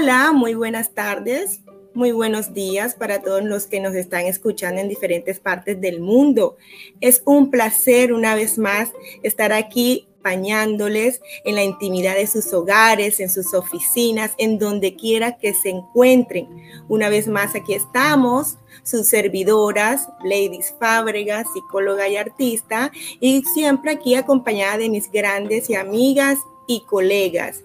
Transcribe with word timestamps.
Hola, 0.00 0.30
muy 0.32 0.54
buenas 0.54 0.94
tardes, 0.94 1.62
muy 1.92 2.12
buenos 2.12 2.54
días 2.54 2.94
para 2.94 3.20
todos 3.20 3.42
los 3.42 3.66
que 3.66 3.80
nos 3.80 3.96
están 3.96 4.26
escuchando 4.26 4.80
en 4.80 4.88
diferentes 4.88 5.40
partes 5.40 5.80
del 5.80 5.98
mundo. 5.98 6.56
Es 7.00 7.20
un 7.24 7.50
placer 7.50 8.12
una 8.12 8.36
vez 8.36 8.58
más 8.58 8.92
estar 9.24 9.52
aquí 9.52 10.06
acompañándoles 10.20 11.20
en 11.44 11.56
la 11.56 11.64
intimidad 11.64 12.14
de 12.14 12.28
sus 12.28 12.52
hogares, 12.52 13.18
en 13.18 13.28
sus 13.28 13.52
oficinas, 13.54 14.34
en 14.38 14.60
donde 14.60 14.94
quiera 14.94 15.36
que 15.36 15.52
se 15.52 15.70
encuentren. 15.70 16.46
Una 16.88 17.08
vez 17.08 17.26
más, 17.26 17.56
aquí 17.56 17.74
estamos, 17.74 18.56
sus 18.84 19.08
servidoras, 19.08 20.08
Ladies 20.22 20.76
Fábrega, 20.78 21.44
psicóloga 21.52 22.08
y 22.08 22.16
artista, 22.16 22.92
y 23.18 23.42
siempre 23.52 23.90
aquí 23.90 24.14
acompañada 24.14 24.78
de 24.78 24.90
mis 24.90 25.10
grandes 25.10 25.68
y 25.68 25.74
amigas 25.74 26.38
y 26.68 26.82
colegas, 26.82 27.64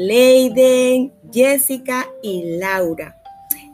Leiden, 0.00 1.12
Jessica 1.32 2.06
y 2.22 2.56
Laura. 2.58 3.20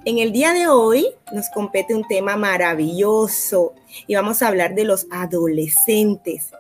En 0.07 0.19
el 0.19 0.33
día 0.33 0.55
de 0.55 0.69
hoy 0.69 1.07
nos 1.35 1.51
compete 1.51 1.95
un 1.95 2.09
tema 2.09 2.35
maravilloso 2.37 3.75
y 4.07 4.15
vamos 4.15 4.41
a 4.41 4.49
hablar 4.49 4.75
de 4.75 4.85
los 4.85 5.07
adolescentes 5.11 6.51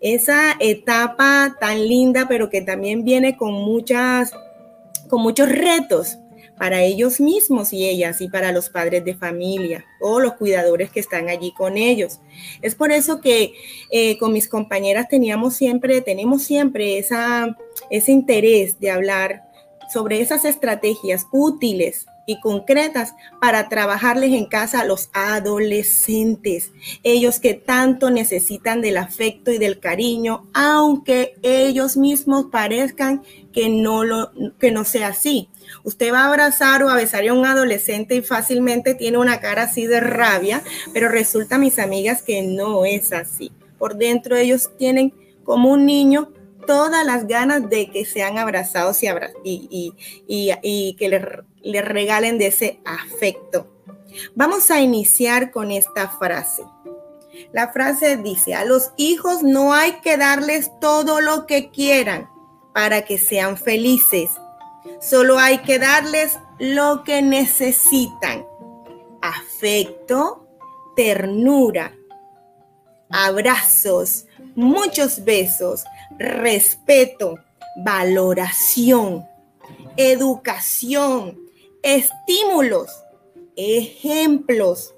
esa 0.00 0.56
etapa 0.58 1.56
tan 1.60 1.86
linda, 1.86 2.26
pero 2.28 2.48
que 2.48 2.62
también 2.62 3.04
viene 3.04 3.36
con 3.36 3.52
muchas, 3.52 4.32
con 5.08 5.20
muchos 5.20 5.50
retos 5.50 6.18
para 6.58 6.82
ellos 6.82 7.20
mismos 7.20 7.72
y 7.72 7.88
ellas 7.88 8.20
y 8.20 8.28
para 8.28 8.52
los 8.52 8.68
padres 8.68 9.04
de 9.04 9.14
familia 9.14 9.84
o 10.00 10.20
los 10.20 10.34
cuidadores 10.34 10.90
que 10.90 11.00
están 11.00 11.28
allí 11.28 11.52
con 11.52 11.76
ellos. 11.76 12.20
Es 12.62 12.74
por 12.74 12.92
eso 12.92 13.20
que 13.20 13.54
eh, 13.90 14.18
con 14.18 14.32
mis 14.32 14.48
compañeras 14.48 15.08
teníamos 15.08 15.54
siempre, 15.54 16.00
tenemos 16.00 16.42
siempre 16.42 16.98
esa, 16.98 17.56
ese 17.90 18.12
interés 18.12 18.78
de 18.78 18.90
hablar 18.90 19.42
sobre 19.92 20.20
esas 20.20 20.44
estrategias 20.44 21.26
útiles 21.32 22.06
y 22.26 22.40
concretas 22.40 23.14
para 23.40 23.68
trabajarles 23.68 24.32
en 24.32 24.46
casa 24.46 24.80
a 24.80 24.84
los 24.84 25.10
adolescentes, 25.12 26.72
ellos 27.02 27.38
que 27.38 27.54
tanto 27.54 28.10
necesitan 28.10 28.80
del 28.80 28.96
afecto 28.96 29.50
y 29.50 29.58
del 29.58 29.78
cariño, 29.78 30.48
aunque 30.54 31.34
ellos 31.42 31.96
mismos 31.96 32.46
parezcan 32.50 33.22
que 33.52 33.68
no 33.68 34.04
lo 34.04 34.30
que 34.58 34.72
no 34.72 34.84
sea 34.84 35.08
así. 35.08 35.48
Usted 35.82 36.12
va 36.12 36.20
a 36.20 36.28
abrazar 36.28 36.82
o 36.82 36.88
a 36.88 36.96
besar 36.96 37.26
a 37.26 37.32
un 37.34 37.46
adolescente 37.46 38.14
y 38.14 38.22
fácilmente 38.22 38.94
tiene 38.94 39.18
una 39.18 39.40
cara 39.40 39.64
así 39.64 39.86
de 39.86 40.00
rabia, 40.00 40.62
pero 40.92 41.08
resulta, 41.08 41.58
mis 41.58 41.78
amigas, 41.78 42.22
que 42.22 42.42
no 42.42 42.84
es 42.84 43.12
así. 43.12 43.52
Por 43.78 43.96
dentro 43.96 44.36
ellos 44.36 44.70
tienen 44.78 45.12
como 45.44 45.70
un 45.70 45.84
niño 45.84 46.32
todas 46.66 47.04
las 47.04 47.26
ganas 47.26 47.68
de 47.68 47.90
que 47.90 48.04
sean 48.04 48.38
abrazados 48.38 49.02
y, 49.02 49.94
y, 50.26 50.96
que 50.98 51.08
les 51.08 51.22
le 51.62 51.82
regalen 51.82 52.38
de 52.38 52.46
ese 52.46 52.80
afecto. 52.84 53.66
Vamos 54.34 54.70
a 54.70 54.80
iniciar 54.80 55.50
con 55.50 55.70
esta 55.72 56.08
frase. 56.08 56.62
La 57.52 57.72
frase 57.72 58.16
dice, 58.16 58.54
a 58.54 58.64
los 58.64 58.92
hijos 58.96 59.42
no 59.42 59.72
hay 59.72 60.00
que 60.00 60.16
darles 60.16 60.70
todo 60.80 61.20
lo 61.20 61.46
que 61.46 61.70
quieran 61.70 62.28
para 62.72 63.04
que 63.04 63.18
sean 63.18 63.56
felices. 63.56 64.30
Solo 65.00 65.38
hay 65.38 65.58
que 65.58 65.78
darles 65.78 66.38
lo 66.58 67.04
que 67.04 67.22
necesitan. 67.22 68.46
Afecto, 69.20 70.46
ternura, 70.96 71.94
abrazos, 73.10 74.26
muchos 74.54 75.24
besos, 75.24 75.84
respeto, 76.18 77.38
valoración, 77.76 79.26
educación, 79.96 81.38
estímulos, 81.82 82.90
ejemplos, 83.56 84.94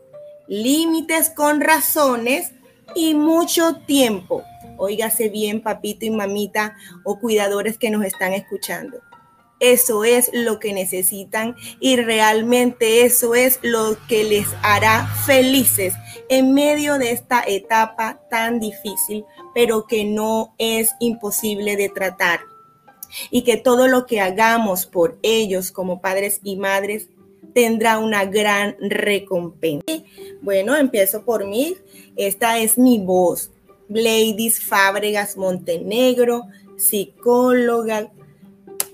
límites 0.49 1.31
con 1.31 1.61
razones 1.61 2.53
y 2.95 3.15
mucho 3.15 3.77
tiempo. 3.87 4.43
Óigase 4.79 5.29
bien, 5.29 5.63
papito 5.63 6.05
y 6.05 6.11
mamita 6.11 6.77
o 7.05 7.19
cuidadores 7.19 7.79
que 7.79 7.91
nos 7.91 8.05
están 8.05 8.33
escuchando. 8.33 9.01
Eso 9.59 10.05
es 10.05 10.31
lo 10.33 10.59
que 10.59 10.73
necesitan 10.73 11.57
y 11.81 11.97
realmente 11.97 13.05
eso 13.05 13.35
es 13.35 13.59
lo 13.63 13.97
que 14.07 14.25
les 14.25 14.47
hará 14.63 15.07
felices 15.27 15.95
en 16.29 16.53
medio 16.53 16.99
de 16.99 17.13
esta 17.13 17.43
etapa 17.47 18.21
tan 18.31 18.61
difícil, 18.61 19.25
pero 19.55 19.87
que 19.87 20.05
no 20.05 20.55
es 20.59 20.91
imposible 21.01 21.77
de 21.77 21.89
tratar 21.89 22.41
y 23.31 23.43
que 23.43 23.57
todo 23.57 23.89
lo 23.89 24.07
que 24.07 24.21
hagamos 24.21 24.87
por 24.87 25.19
ellos 25.23 25.73
como 25.73 26.01
padres 26.01 26.41
y 26.43 26.57
madres 26.57 27.09
tendrá 27.55 27.99
una 27.99 28.25
gran 28.27 28.77
recompensa. 28.81 29.87
Bueno, 30.43 30.77
empiezo 30.77 31.25
por 31.25 31.47
mí. 31.47 31.77
Esta 32.15 32.59
es 32.59 32.77
mi 32.77 32.99
voz. 32.99 33.51
Ladies 33.89 34.61
Fábregas 34.61 35.37
Montenegro, 35.37 36.43
psicóloga, 36.77 38.13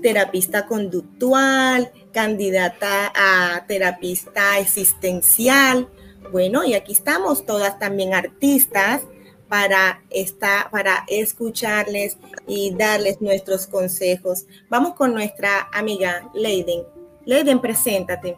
terapista 0.03 0.67
conductual, 0.67 1.93
candidata 2.13 3.13
a 3.15 3.65
terapista 3.67 4.59
existencial. 4.59 5.89
Bueno, 6.31 6.65
y 6.65 6.75
aquí 6.75 6.93
estamos 6.93 7.47
todas 7.47 7.79
también 7.79 8.13
artistas 8.13 9.03
para, 9.49 10.03
esta, 10.11 10.69
para 10.71 11.05
escucharles 11.09 12.17
y 12.47 12.75
darles 12.75 13.21
nuestros 13.21 13.67
consejos. 13.67 14.47
Vamos 14.69 14.95
con 14.95 15.15
nuestra 15.15 15.69
amiga 15.73 16.29
Leiden. 16.35 16.85
Leiden, 17.25 17.61
preséntate. 17.61 18.37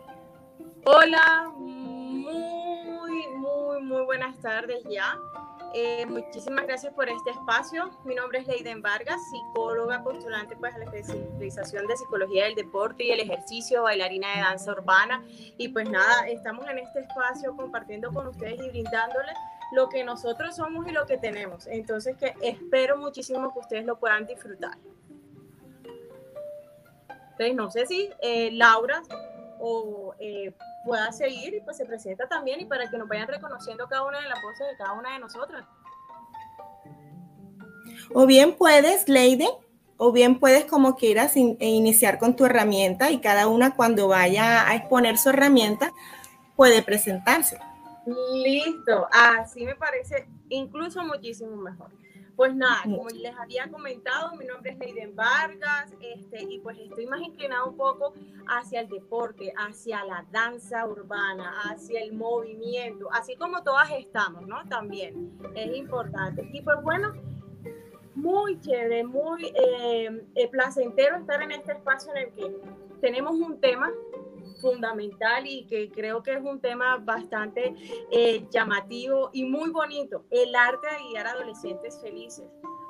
Hola, 0.84 1.50
muy, 1.56 3.26
muy, 3.28 3.82
muy 3.82 4.04
buenas 4.04 4.38
tardes 4.40 4.82
ya. 4.90 5.16
Eh, 5.76 6.06
muchísimas 6.06 6.66
gracias 6.66 6.94
por 6.94 7.08
este 7.08 7.30
espacio. 7.30 7.90
Mi 8.04 8.14
nombre 8.14 8.38
es 8.38 8.46
Leiden 8.46 8.80
Vargas, 8.80 9.20
psicóloga 9.28 10.04
postulante 10.04 10.54
pues, 10.54 10.72
la 10.78 10.84
especialización 10.84 11.88
de 11.88 11.96
psicología 11.96 12.44
del 12.44 12.54
deporte 12.54 13.02
y 13.02 13.10
el 13.10 13.18
ejercicio, 13.18 13.82
bailarina 13.82 14.36
de 14.36 14.40
danza 14.42 14.70
urbana. 14.70 15.24
Y 15.58 15.70
pues 15.70 15.90
nada, 15.90 16.28
estamos 16.28 16.68
en 16.68 16.78
este 16.78 17.00
espacio 17.00 17.56
compartiendo 17.56 18.12
con 18.12 18.28
ustedes 18.28 18.60
y 18.60 18.68
brindándoles 18.68 19.34
lo 19.72 19.88
que 19.88 20.04
nosotros 20.04 20.54
somos 20.54 20.86
y 20.86 20.92
lo 20.92 21.06
que 21.06 21.18
tenemos. 21.18 21.66
Entonces, 21.66 22.16
que 22.16 22.36
espero 22.40 22.96
muchísimo 22.96 23.52
que 23.52 23.58
ustedes 23.58 23.84
lo 23.84 23.98
puedan 23.98 24.26
disfrutar. 24.26 24.78
Entonces, 27.32 27.54
no 27.56 27.68
sé 27.72 27.86
si 27.86 28.10
eh, 28.22 28.52
Laura 28.52 29.02
o 29.66 30.14
eh, 30.18 30.52
pueda 30.84 31.10
seguir 31.10 31.54
y 31.54 31.60
pues 31.62 31.78
se 31.78 31.86
presenta 31.86 32.28
también 32.28 32.60
y 32.60 32.66
para 32.66 32.90
que 32.90 32.98
nos 32.98 33.08
vayan 33.08 33.26
reconociendo 33.26 33.88
cada 33.88 34.04
una 34.04 34.20
de 34.20 34.28
las 34.28 34.42
voces 34.42 34.66
de 34.68 34.76
cada 34.76 34.92
una 34.92 35.14
de 35.14 35.18
nosotras. 35.18 35.64
O 38.12 38.26
bien 38.26 38.56
puedes, 38.56 39.08
Leide, 39.08 39.48
o 39.96 40.12
bien 40.12 40.38
puedes 40.38 40.66
como 40.66 40.96
quieras 40.96 41.34
e 41.36 41.56
iniciar 41.66 42.18
con 42.18 42.36
tu 42.36 42.44
herramienta 42.44 43.10
y 43.10 43.20
cada 43.20 43.48
una 43.48 43.74
cuando 43.74 44.08
vaya 44.08 44.68
a 44.68 44.74
exponer 44.76 45.16
su 45.16 45.30
herramienta 45.30 45.92
puede 46.56 46.82
presentarse. 46.82 47.58
Listo, 48.34 49.08
así 49.10 49.64
me 49.64 49.76
parece 49.76 50.28
incluso 50.50 51.02
muchísimo 51.04 51.56
mejor. 51.56 51.90
Pues 52.36 52.54
nada, 52.54 52.82
como 52.82 53.08
les 53.10 53.36
había 53.36 53.70
comentado, 53.70 54.34
mi 54.36 54.44
nombre 54.44 54.72
es 54.72 54.78
Leiden 54.78 55.14
Vargas 55.14 55.92
este, 56.00 56.42
y 56.42 56.58
pues 56.58 56.76
estoy 56.78 57.06
más 57.06 57.20
inclinado 57.20 57.70
un 57.70 57.76
poco 57.76 58.12
hacia 58.48 58.80
el 58.80 58.88
deporte, 58.88 59.52
hacia 59.56 60.04
la 60.04 60.26
danza 60.32 60.84
urbana, 60.86 61.52
hacia 61.64 62.00
el 62.00 62.12
movimiento, 62.12 63.08
así 63.12 63.36
como 63.36 63.62
todas 63.62 63.88
estamos, 63.92 64.46
¿no? 64.48 64.64
También 64.68 65.38
es 65.54 65.76
importante. 65.76 66.48
Y 66.52 66.60
pues 66.62 66.82
bueno, 66.82 67.12
muy 68.16 68.60
chévere, 68.60 69.04
muy 69.04 69.52
eh, 69.54 70.26
eh, 70.34 70.48
placentero 70.48 71.18
estar 71.18 71.40
en 71.40 71.52
este 71.52 71.72
espacio 71.72 72.12
en 72.14 72.18
el 72.18 72.32
que 72.32 72.56
tenemos 73.00 73.34
un 73.34 73.60
tema 73.60 73.92
fundamental 74.64 75.46
y 75.46 75.66
que 75.66 75.90
creo 75.90 76.22
que 76.22 76.32
es 76.32 76.42
un 76.42 76.58
tema 76.58 76.96
bastante 76.96 77.74
eh, 78.10 78.46
llamativo 78.50 79.28
y 79.34 79.44
muy 79.44 79.68
bonito, 79.68 80.24
el 80.30 80.54
arte 80.54 80.86
de 80.88 81.10
guiar 81.10 81.26
adolescentes 81.26 82.00
felices. 82.00 82.46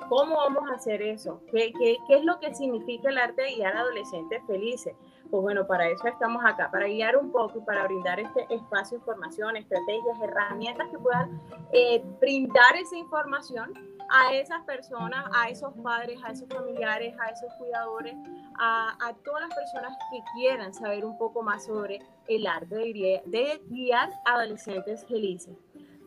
¿Cómo 0.07 0.37
vamos 0.37 0.69
a 0.69 0.75
hacer 0.75 1.01
eso? 1.01 1.41
¿Qué, 1.51 1.73
qué, 1.77 1.97
qué 2.07 2.17
es 2.17 2.23
lo 2.23 2.39
que 2.39 2.53
significa 2.53 3.09
el 3.09 3.17
arte 3.17 3.41
de 3.41 3.55
guiar 3.55 3.75
adolescentes 3.75 4.41
felices? 4.47 4.95
Pues 5.29 5.41
bueno, 5.41 5.67
para 5.67 5.89
eso 5.89 6.07
estamos 6.07 6.43
acá, 6.45 6.69
para 6.71 6.85
guiar 6.87 7.17
un 7.17 7.31
poco 7.31 7.57
y 7.57 7.61
para 7.61 7.85
brindar 7.85 8.19
este 8.19 8.45
espacio, 8.49 8.97
información, 8.97 9.57
estrategias, 9.57 10.17
herramientas 10.21 10.87
que 10.89 10.99
puedan 10.99 11.41
eh, 11.73 12.01
brindar 12.21 12.75
esa 12.77 12.95
información 12.95 13.73
a 14.09 14.33
esas 14.33 14.63
personas, 14.63 15.25
a 15.33 15.49
esos 15.49 15.73
padres, 15.83 16.19
a 16.23 16.31
esos 16.31 16.47
familiares, 16.49 17.15
a 17.19 17.29
esos 17.29 17.53
cuidadores, 17.55 18.15
a, 18.59 18.95
a 19.01 19.13
todas 19.23 19.47
las 19.47 19.55
personas 19.55 19.97
que 20.11 20.19
quieran 20.35 20.73
saber 20.73 21.05
un 21.05 21.17
poco 21.17 21.41
más 21.41 21.65
sobre 21.65 21.99
el 22.27 22.47
arte 22.47 22.75
de, 22.75 23.61
guiar 23.69 24.09
adolescentes 24.25 25.05
felices. 25.05 25.55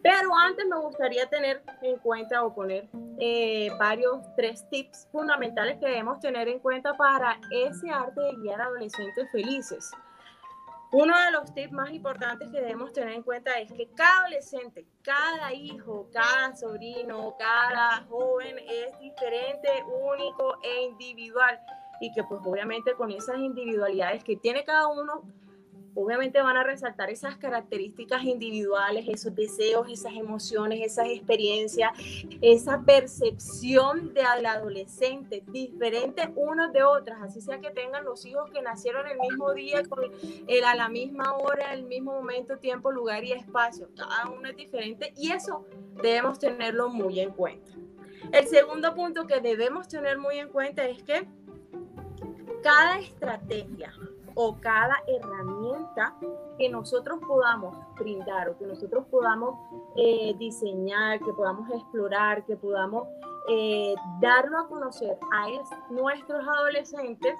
Pero 0.03 0.31
antes 0.35 0.65
me 0.67 0.79
gustaría 0.79 1.27
tener 1.29 1.63
en 1.83 1.99
cuenta 1.99 2.45
o 2.45 2.55
poner 2.55 2.89
eh, 3.19 3.69
varios, 3.79 4.23
tres 4.37 4.65
tips 4.71 5.09
fundamentales 5.11 5.79
que 5.79 5.87
debemos 5.87 6.21
tener 6.21 6.49
en 6.49 6.61
cuenta 6.61 6.95
para 6.95 7.39
ese 7.51 7.91
arte 7.91 8.21
de 8.21 8.37
guiar 8.37 8.61
adolescentes 8.61 9.29
felices. 9.33 9.91
Uno 10.91 11.15
de 11.21 11.33
los 11.33 11.53
tips 11.53 11.73
más 11.73 11.91
importantes 11.91 12.49
que 12.51 12.61
debemos 12.61 12.95
tener 12.95 13.13
en 13.13 13.23
cuenta 13.23 13.59
es 13.59 13.71
que 13.73 13.89
cada 13.95 14.21
adolescente, 14.21 14.87
cada 15.03 15.53
hijo, 15.53 16.09
cada 16.11 16.57
sobrino, 16.57 17.37
cada 17.39 18.05
joven 18.09 18.57
es 18.59 18.99
diferente, 18.99 19.69
único 19.87 20.57
e 20.63 20.85
individual. 20.85 21.61
Y 22.01 22.11
que 22.13 22.25
pues 22.25 22.41
obviamente 22.43 22.95
con 22.95 23.11
esas 23.11 23.39
individualidades 23.39 24.25
que 24.25 24.37
tiene 24.37 24.65
cada 24.65 24.87
uno, 24.87 25.25
obviamente 25.95 26.41
van 26.41 26.57
a 26.57 26.65
resaltar 26.65 27.11
esas 27.11 27.37
características 27.37 28.25
individuales, 28.25 29.07
esos 29.09 29.35
deseos, 29.35 29.89
esas 29.91 30.15
emociones, 30.15 30.81
esas 30.81 31.09
experiencias, 31.09 31.93
esa 32.41 32.83
percepción 32.83 34.15
del 34.15 34.47
adolescente, 34.47 35.43
diferente 35.47 36.33
unos 36.37 36.73
de 36.73 36.83
otras, 36.83 37.21
así 37.23 37.41
sea 37.41 37.61
que 37.61 37.71
tengan 37.71 38.05
los 38.05 38.25
hijos 38.27 38.51
que 38.51 38.63
nacieron 38.63 39.07
el 39.07 39.19
mismo 39.19 39.53
día, 39.53 39.83
con 39.85 40.01
el, 40.47 40.65
a 40.65 40.75
la 40.75 40.89
misma 40.89 41.35
hora, 41.37 41.73
el 41.73 41.85
mismo 41.85 42.13
momento, 42.13 42.59
tiempo, 42.59 42.91
lugar 42.91 43.25
y 43.25 43.33
espacio. 43.33 43.89
Cada 43.97 44.29
uno 44.31 44.49
es 44.49 44.57
diferente 44.57 45.13
y 45.17 45.33
eso 45.33 45.65
debemos 46.03 46.39
tenerlo 46.39 46.89
muy 46.89 47.21
en 47.21 47.31
cuenta. 47.33 47.73
El 48.33 48.47
segundo 48.47 48.95
punto 48.95 49.27
que 49.27 49.41
debemos 49.41 49.89
tener 49.89 50.19
muy 50.19 50.39
en 50.39 50.49
cuenta 50.49 50.87
es 50.87 51.03
que 51.03 51.27
cada 52.63 52.99
estrategia 52.99 53.93
o 54.41 54.57
cada 54.61 54.95
herramienta 55.09 56.15
que 56.57 56.69
nosotros 56.69 57.19
podamos 57.27 57.77
brindar 57.97 58.49
o 58.49 58.57
que 58.57 58.67
nosotros 58.67 59.05
podamos 59.11 59.59
eh, 59.97 60.33
diseñar, 60.39 61.19
que 61.19 61.33
podamos 61.33 61.69
explorar, 61.71 62.45
que 62.47 62.57
podamos 62.57 63.09
eh, 63.49 63.97
darlo 64.21 64.59
a 64.59 64.69
conocer 64.69 65.19
a 65.33 65.49
nuestros 65.91 66.47
adolescentes, 66.47 67.35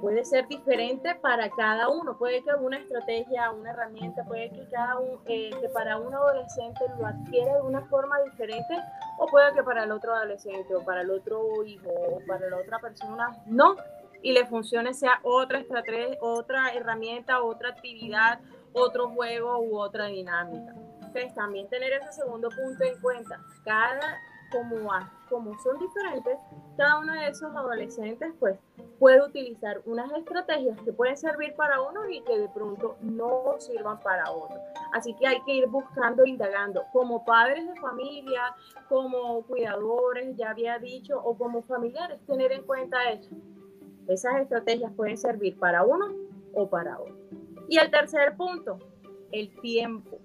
puede 0.00 0.24
ser 0.24 0.48
diferente 0.48 1.14
para 1.16 1.50
cada 1.50 1.90
uno. 1.90 2.16
Puede 2.16 2.42
que 2.42 2.54
una 2.54 2.78
estrategia, 2.78 3.50
una 3.50 3.72
herramienta, 3.72 4.24
puede 4.24 4.48
que, 4.48 4.66
cada 4.70 4.94
eh, 5.26 5.50
que 5.60 5.68
para 5.68 5.98
un 5.98 6.14
adolescente 6.14 6.80
lo 6.98 7.06
adquiera 7.06 7.56
de 7.56 7.60
una 7.60 7.82
forma 7.82 8.18
diferente 8.22 8.78
o 9.18 9.26
puede 9.26 9.52
que 9.52 9.62
para 9.62 9.84
el 9.84 9.92
otro 9.92 10.14
adolescente 10.14 10.74
o 10.74 10.82
para 10.82 11.02
el 11.02 11.10
otro 11.10 11.62
hijo 11.66 11.90
o 11.90 12.18
para 12.26 12.48
la 12.48 12.56
otra 12.56 12.78
persona 12.78 13.36
no 13.44 13.76
y 14.22 14.32
le 14.32 14.46
funcione 14.46 14.94
sea 14.94 15.20
otra 15.22 15.58
estrategia, 15.58 16.16
otra 16.20 16.72
herramienta, 16.72 17.42
otra 17.42 17.70
actividad, 17.70 18.40
otro 18.72 19.10
juego 19.10 19.58
u 19.58 19.78
otra 19.78 20.06
dinámica. 20.06 20.74
Entonces, 20.96 21.34
también 21.34 21.68
tener 21.68 21.92
ese 21.92 22.12
segundo 22.12 22.48
punto 22.48 22.84
en 22.84 22.98
cuenta. 23.00 23.38
Cada, 23.64 24.18
como, 24.50 24.88
como 25.28 25.58
son 25.58 25.78
diferentes, 25.78 26.38
cada 26.76 27.00
uno 27.00 27.12
de 27.12 27.28
esos 27.28 27.54
adolescentes 27.54 28.32
pues 28.38 28.58
puede 28.98 29.20
utilizar 29.22 29.82
unas 29.84 30.10
estrategias 30.12 30.78
que 30.80 30.92
pueden 30.92 31.16
servir 31.16 31.54
para 31.54 31.82
uno 31.82 32.08
y 32.08 32.22
que 32.22 32.38
de 32.38 32.48
pronto 32.48 32.96
no 33.00 33.56
sirvan 33.58 34.00
para 34.00 34.30
otro. 34.30 34.56
Así 34.92 35.14
que 35.14 35.26
hay 35.26 35.42
que 35.42 35.54
ir 35.54 35.66
buscando, 35.66 36.24
indagando, 36.24 36.84
como 36.92 37.24
padres 37.24 37.66
de 37.66 37.78
familia, 37.80 38.54
como 38.88 39.42
cuidadores, 39.42 40.34
ya 40.36 40.50
había 40.50 40.78
dicho, 40.78 41.20
o 41.22 41.36
como 41.36 41.62
familiares, 41.62 42.24
tener 42.26 42.52
en 42.52 42.62
cuenta 42.62 43.10
eso 43.10 43.30
esas 44.08 44.40
estrategias 44.40 44.92
pueden 44.94 45.16
servir 45.16 45.58
para 45.58 45.84
uno 45.84 46.14
o 46.54 46.68
para 46.68 46.98
otro. 46.98 47.16
Y 47.68 47.78
el 47.78 47.90
tercer 47.90 48.36
punto, 48.36 48.78
el 49.30 49.50
tiempo. 49.60 50.18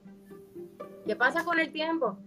¿Qué 1.05 1.15
pasa 1.15 1.43
con 1.45 1.59
el 1.59 1.71
tiempo? 1.71 2.17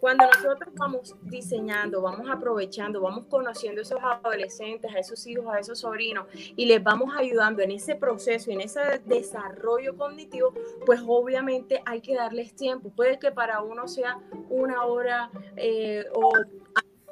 Cuando 0.00 0.26
nosotros 0.26 0.74
vamos 0.74 1.16
diseñando, 1.22 2.02
vamos 2.02 2.28
aprovechando, 2.28 3.00
vamos 3.00 3.24
conociendo 3.30 3.80
a 3.80 3.82
esos 3.82 4.00
adolescentes, 4.02 4.94
a 4.94 4.98
esos 4.98 5.26
hijos, 5.26 5.46
a 5.46 5.60
esos 5.60 5.78
sobrinos 5.78 6.26
y 6.34 6.66
les 6.66 6.82
vamos 6.82 7.14
ayudando 7.16 7.62
en 7.62 7.70
ese 7.70 7.94
proceso, 7.94 8.50
en 8.50 8.60
ese 8.60 8.80
desarrollo 9.06 9.96
cognitivo, 9.96 10.52
pues 10.84 11.00
obviamente 11.06 11.80
hay 11.86 12.02
que 12.02 12.16
darles 12.16 12.54
tiempo. 12.54 12.90
Puede 12.90 13.18
que 13.18 13.30
para 13.30 13.62
uno 13.62 13.88
sea 13.88 14.20
una 14.50 14.84
hora 14.84 15.30
eh, 15.56 16.04
o 16.12 16.32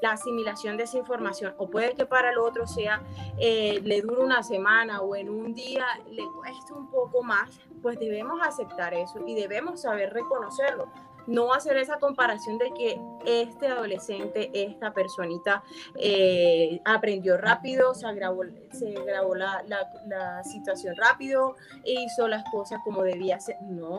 la 0.02 0.12
asimilación 0.12 0.76
de 0.76 0.82
esa 0.82 0.98
información. 0.98 1.54
O 1.56 1.70
puede 1.70 1.94
que 1.94 2.04
para 2.04 2.30
el 2.30 2.38
otro 2.38 2.66
sea, 2.66 3.02
eh, 3.38 3.80
le 3.82 4.02
dure 4.02 4.20
una 4.20 4.42
semana 4.42 5.00
o 5.00 5.14
en 5.16 5.30
un 5.30 5.54
día 5.54 5.86
le 6.10 6.24
cueste 6.36 6.72
un 6.74 6.90
poco 6.90 7.22
más, 7.22 7.48
pues 7.80 7.98
debemos 7.98 8.40
aceptar 8.42 8.92
eso 8.92 9.20
y 9.26 9.34
debemos 9.34 9.80
saber 9.80 10.12
reconocerlo. 10.12 10.88
No 11.28 11.52
hacer 11.52 11.76
esa 11.76 12.00
comparación 12.00 12.58
de 12.58 12.72
que 12.72 13.00
este 13.24 13.68
adolescente, 13.68 14.50
esta 14.52 14.92
personita, 14.92 15.62
eh, 15.96 16.80
aprendió 16.84 17.36
rápido, 17.38 17.94
se 17.94 18.12
grabó, 18.12 18.42
se 18.72 18.90
grabó 18.90 19.36
la, 19.36 19.62
la, 19.68 19.88
la 20.08 20.42
situación 20.42 20.96
rápido, 20.96 21.54
e 21.84 21.92
hizo 21.92 22.26
las 22.26 22.42
cosas 22.50 22.80
como 22.84 23.04
debía 23.04 23.38
ser. 23.38 23.54
No, 23.62 23.98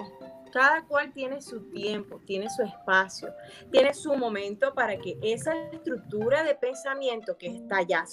cada 0.53 0.85
cual 0.85 1.11
tiene 1.11 1.41
su 1.41 1.61
tiempo, 1.71 2.21
tiene 2.27 2.47
su 2.47 2.61
espacio, 2.61 3.33
tiene 3.71 3.91
su 3.91 4.15
momento 4.15 4.71
para 4.75 4.97
que 4.99 5.17
esa 5.23 5.51
estructura 5.71 6.43
de 6.43 6.53
pensamiento 6.53 7.35
que 7.39 7.47
está 7.47 7.81
ya 7.81 8.05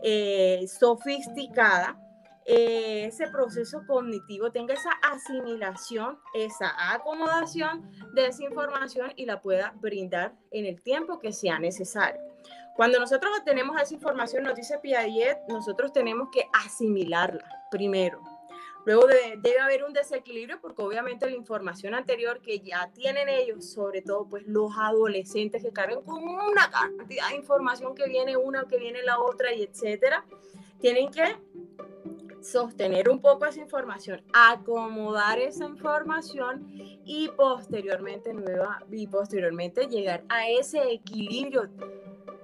eh, 0.00 0.64
sofisticada, 0.68 2.00
eh, 2.46 3.06
ese 3.06 3.26
proceso 3.28 3.82
cognitivo 3.84 4.52
tenga 4.52 4.74
esa 4.74 4.90
asimilación, 5.02 6.20
esa 6.34 6.72
acomodación 6.92 7.90
de 8.14 8.26
esa 8.26 8.44
información 8.44 9.12
y 9.16 9.26
la 9.26 9.42
pueda 9.42 9.74
brindar 9.80 10.34
en 10.52 10.66
el 10.66 10.80
tiempo 10.82 11.18
que 11.18 11.32
sea 11.32 11.58
necesario. 11.58 12.20
Cuando 12.76 13.00
nosotros 13.00 13.32
tenemos 13.44 13.80
esa 13.82 13.92
información, 13.92 14.44
nos 14.44 14.54
dice 14.54 14.78
Piaget, 14.78 15.38
nosotros 15.48 15.92
tenemos 15.92 16.28
que 16.32 16.46
asimilarla 16.64 17.44
primero 17.72 18.31
Luego 18.84 19.06
debe 19.06 19.60
haber 19.60 19.84
un 19.84 19.92
desequilibrio 19.92 20.60
porque 20.60 20.82
obviamente 20.82 21.26
la 21.26 21.36
información 21.36 21.94
anterior 21.94 22.40
que 22.40 22.58
ya 22.60 22.90
tienen 22.92 23.28
ellos, 23.28 23.70
sobre 23.70 24.02
todo 24.02 24.28
pues 24.28 24.44
los 24.46 24.72
adolescentes 24.76 25.62
que 25.62 25.72
cargan 25.72 26.02
con 26.02 26.22
una 26.24 26.70
cantidad 26.70 27.28
de 27.28 27.36
información 27.36 27.94
que 27.94 28.08
viene 28.08 28.36
una, 28.36 28.64
que 28.64 28.78
viene 28.78 29.02
la 29.02 29.20
otra 29.20 29.54
y 29.54 29.62
etcétera, 29.62 30.24
tienen 30.80 31.10
que 31.10 31.36
sostener 32.42 33.08
un 33.08 33.20
poco 33.20 33.46
esa 33.46 33.60
información, 33.60 34.22
acomodar 34.32 35.38
esa 35.38 35.64
información 35.64 36.66
y 37.04 37.28
posteriormente 37.36 38.34
nueva 38.34 38.84
y 38.90 39.06
posteriormente 39.06 39.86
llegar 39.86 40.24
a 40.28 40.48
ese 40.48 40.92
equilibrio 40.92 41.68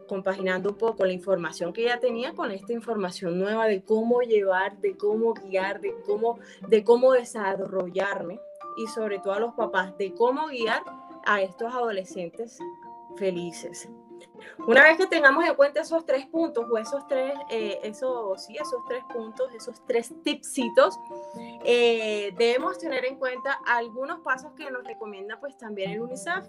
compaginando 0.09 0.71
un 0.71 0.77
poco 0.77 1.05
la 1.05 1.13
información 1.13 1.73
que 1.73 1.85
ya 1.85 2.01
tenía 2.01 2.35
con 2.35 2.51
esta 2.51 2.73
información 2.73 3.39
nueva 3.39 3.67
de 3.67 3.83
cómo 3.83 4.23
llevar, 4.23 4.79
de 4.79 4.97
cómo 4.97 5.35
guiar, 5.35 5.81
de 5.81 5.95
cómo, 6.05 6.39
de 6.67 6.83
cómo 6.83 7.13
desarrollarme 7.13 8.41
y 8.77 8.87
sobre 8.89 9.19
todo 9.21 9.35
a 9.35 9.41
los 9.41 9.55
papás, 9.55 9.97
de 9.99 10.13
cómo 10.15 10.49
guiar 10.49 10.83
a 11.27 11.43
estos 11.43 11.73
adolescentes 11.73 12.59
felices. 13.17 13.89
Una 14.67 14.83
vez 14.83 14.99
que 14.99 15.07
tengamos 15.07 15.45
en 15.47 15.55
cuenta 15.55 15.81
esos 15.81 16.05
tres 16.05 16.27
puntos 16.27 16.67
o 16.71 16.79
esos 16.79 17.07
tres, 17.07 17.33
eh, 17.51 17.79
esos, 17.83 18.45
sí, 18.45 18.57
esos 18.57 18.81
tres 18.89 19.03
puntos, 19.13 19.53
esos 19.55 19.85
tres 19.87 20.13
tipsitos, 20.23 20.99
eh, 21.65 22.35
debemos 22.37 22.79
tener 22.79 23.05
en 23.05 23.17
cuenta 23.17 23.59
algunos 23.67 24.21
pasos 24.21 24.53
que 24.53 24.71
nos 24.71 24.85
recomienda 24.85 25.39
pues 25.41 25.57
también 25.57 25.93
el 25.93 26.01
UNICEF, 26.01 26.47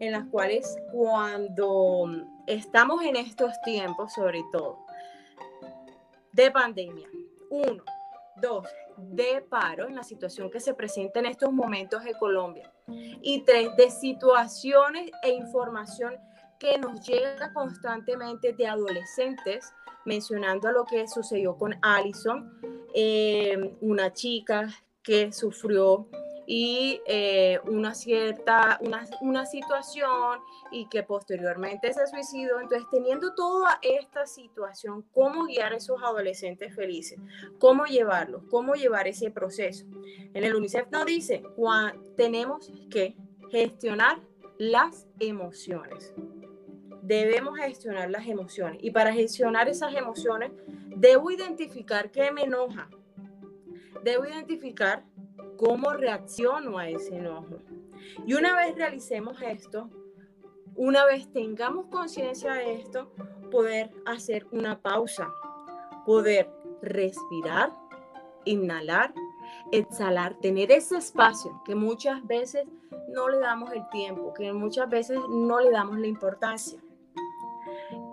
en 0.00 0.12
las 0.12 0.26
cuales 0.28 0.76
cuando 0.92 2.06
estamos 2.50 3.02
en 3.04 3.16
estos 3.16 3.52
tiempos, 3.62 4.12
sobre 4.12 4.42
todo, 4.50 4.78
de 6.32 6.50
pandemia, 6.50 7.08
uno, 7.48 7.84
dos, 8.36 8.66
de 8.96 9.40
paro 9.48 9.88
en 9.88 9.94
la 9.94 10.02
situación 10.02 10.50
que 10.50 10.60
se 10.60 10.74
presenta 10.74 11.20
en 11.20 11.26
estos 11.26 11.52
momentos 11.52 12.04
en 12.04 12.14
Colombia. 12.14 12.70
Y 13.22 13.42
tres, 13.42 13.74
de 13.76 13.90
situaciones 13.90 15.10
e 15.22 15.30
información 15.30 16.16
que 16.58 16.76
nos 16.76 17.06
llega 17.06 17.52
constantemente 17.54 18.52
de 18.52 18.66
adolescentes, 18.66 19.72
mencionando 20.04 20.68
a 20.68 20.72
lo 20.72 20.84
que 20.84 21.06
sucedió 21.08 21.56
con 21.56 21.74
Allison, 21.82 22.60
eh, 22.94 23.76
una 23.80 24.12
chica 24.12 24.68
que 25.02 25.32
sufrió 25.32 26.08
y 26.52 27.00
eh, 27.06 27.60
una 27.68 27.94
cierta, 27.94 28.80
una, 28.82 29.06
una, 29.20 29.46
situación 29.46 30.40
y 30.72 30.88
que 30.88 31.04
posteriormente 31.04 31.92
se 31.92 32.04
suicidó. 32.08 32.58
Entonces, 32.58 32.88
teniendo 32.90 33.36
toda 33.36 33.78
esta 33.82 34.26
situación, 34.26 35.04
¿cómo 35.12 35.44
guiar 35.44 35.72
a 35.72 35.76
esos 35.76 36.02
adolescentes 36.02 36.74
felices? 36.74 37.20
¿Cómo 37.60 37.84
llevarlos? 37.84 38.42
¿Cómo 38.50 38.74
llevar 38.74 39.06
ese 39.06 39.30
proceso? 39.30 39.86
En 40.34 40.42
el 40.42 40.56
UNICEF 40.56 40.90
nos 40.90 41.06
dice, 41.06 41.44
tenemos 42.16 42.68
que 42.90 43.16
gestionar 43.52 44.18
las 44.58 45.06
emociones 45.20 46.12
debemos 47.02 47.58
gestionar 47.58 48.08
las 48.08 48.28
emociones. 48.28 48.78
Y 48.82 48.92
para 48.92 49.12
gestionar 49.12 49.68
esas 49.68 49.94
emociones, 49.94 50.52
debo 50.94 51.32
identificar 51.32 52.12
qué 52.12 52.30
me 52.30 52.42
enoja. 52.42 52.88
Debo 54.02 54.24
identificar 54.24 55.04
cómo 55.56 55.92
reacciono 55.92 56.78
a 56.78 56.88
ese 56.88 57.16
enojo. 57.16 57.58
Y 58.26 58.34
una 58.34 58.56
vez 58.56 58.74
realicemos 58.76 59.40
esto, 59.42 59.90
una 60.74 61.04
vez 61.04 61.30
tengamos 61.32 61.86
conciencia 61.86 62.54
de 62.54 62.74
esto, 62.74 63.12
poder 63.50 63.90
hacer 64.06 64.46
una 64.52 64.80
pausa, 64.80 65.30
poder 66.06 66.50
respirar, 66.80 67.72
inhalar, 68.44 69.12
exhalar, 69.72 70.38
tener 70.40 70.72
ese 70.72 70.96
espacio 70.96 71.60
que 71.64 71.74
muchas 71.74 72.26
veces 72.26 72.66
no 73.08 73.28
le 73.28 73.38
damos 73.38 73.72
el 73.72 73.86
tiempo, 73.90 74.32
que 74.32 74.52
muchas 74.52 74.88
veces 74.88 75.18
no 75.28 75.60
le 75.60 75.70
damos 75.70 75.98
la 75.98 76.06
importancia. 76.06 76.80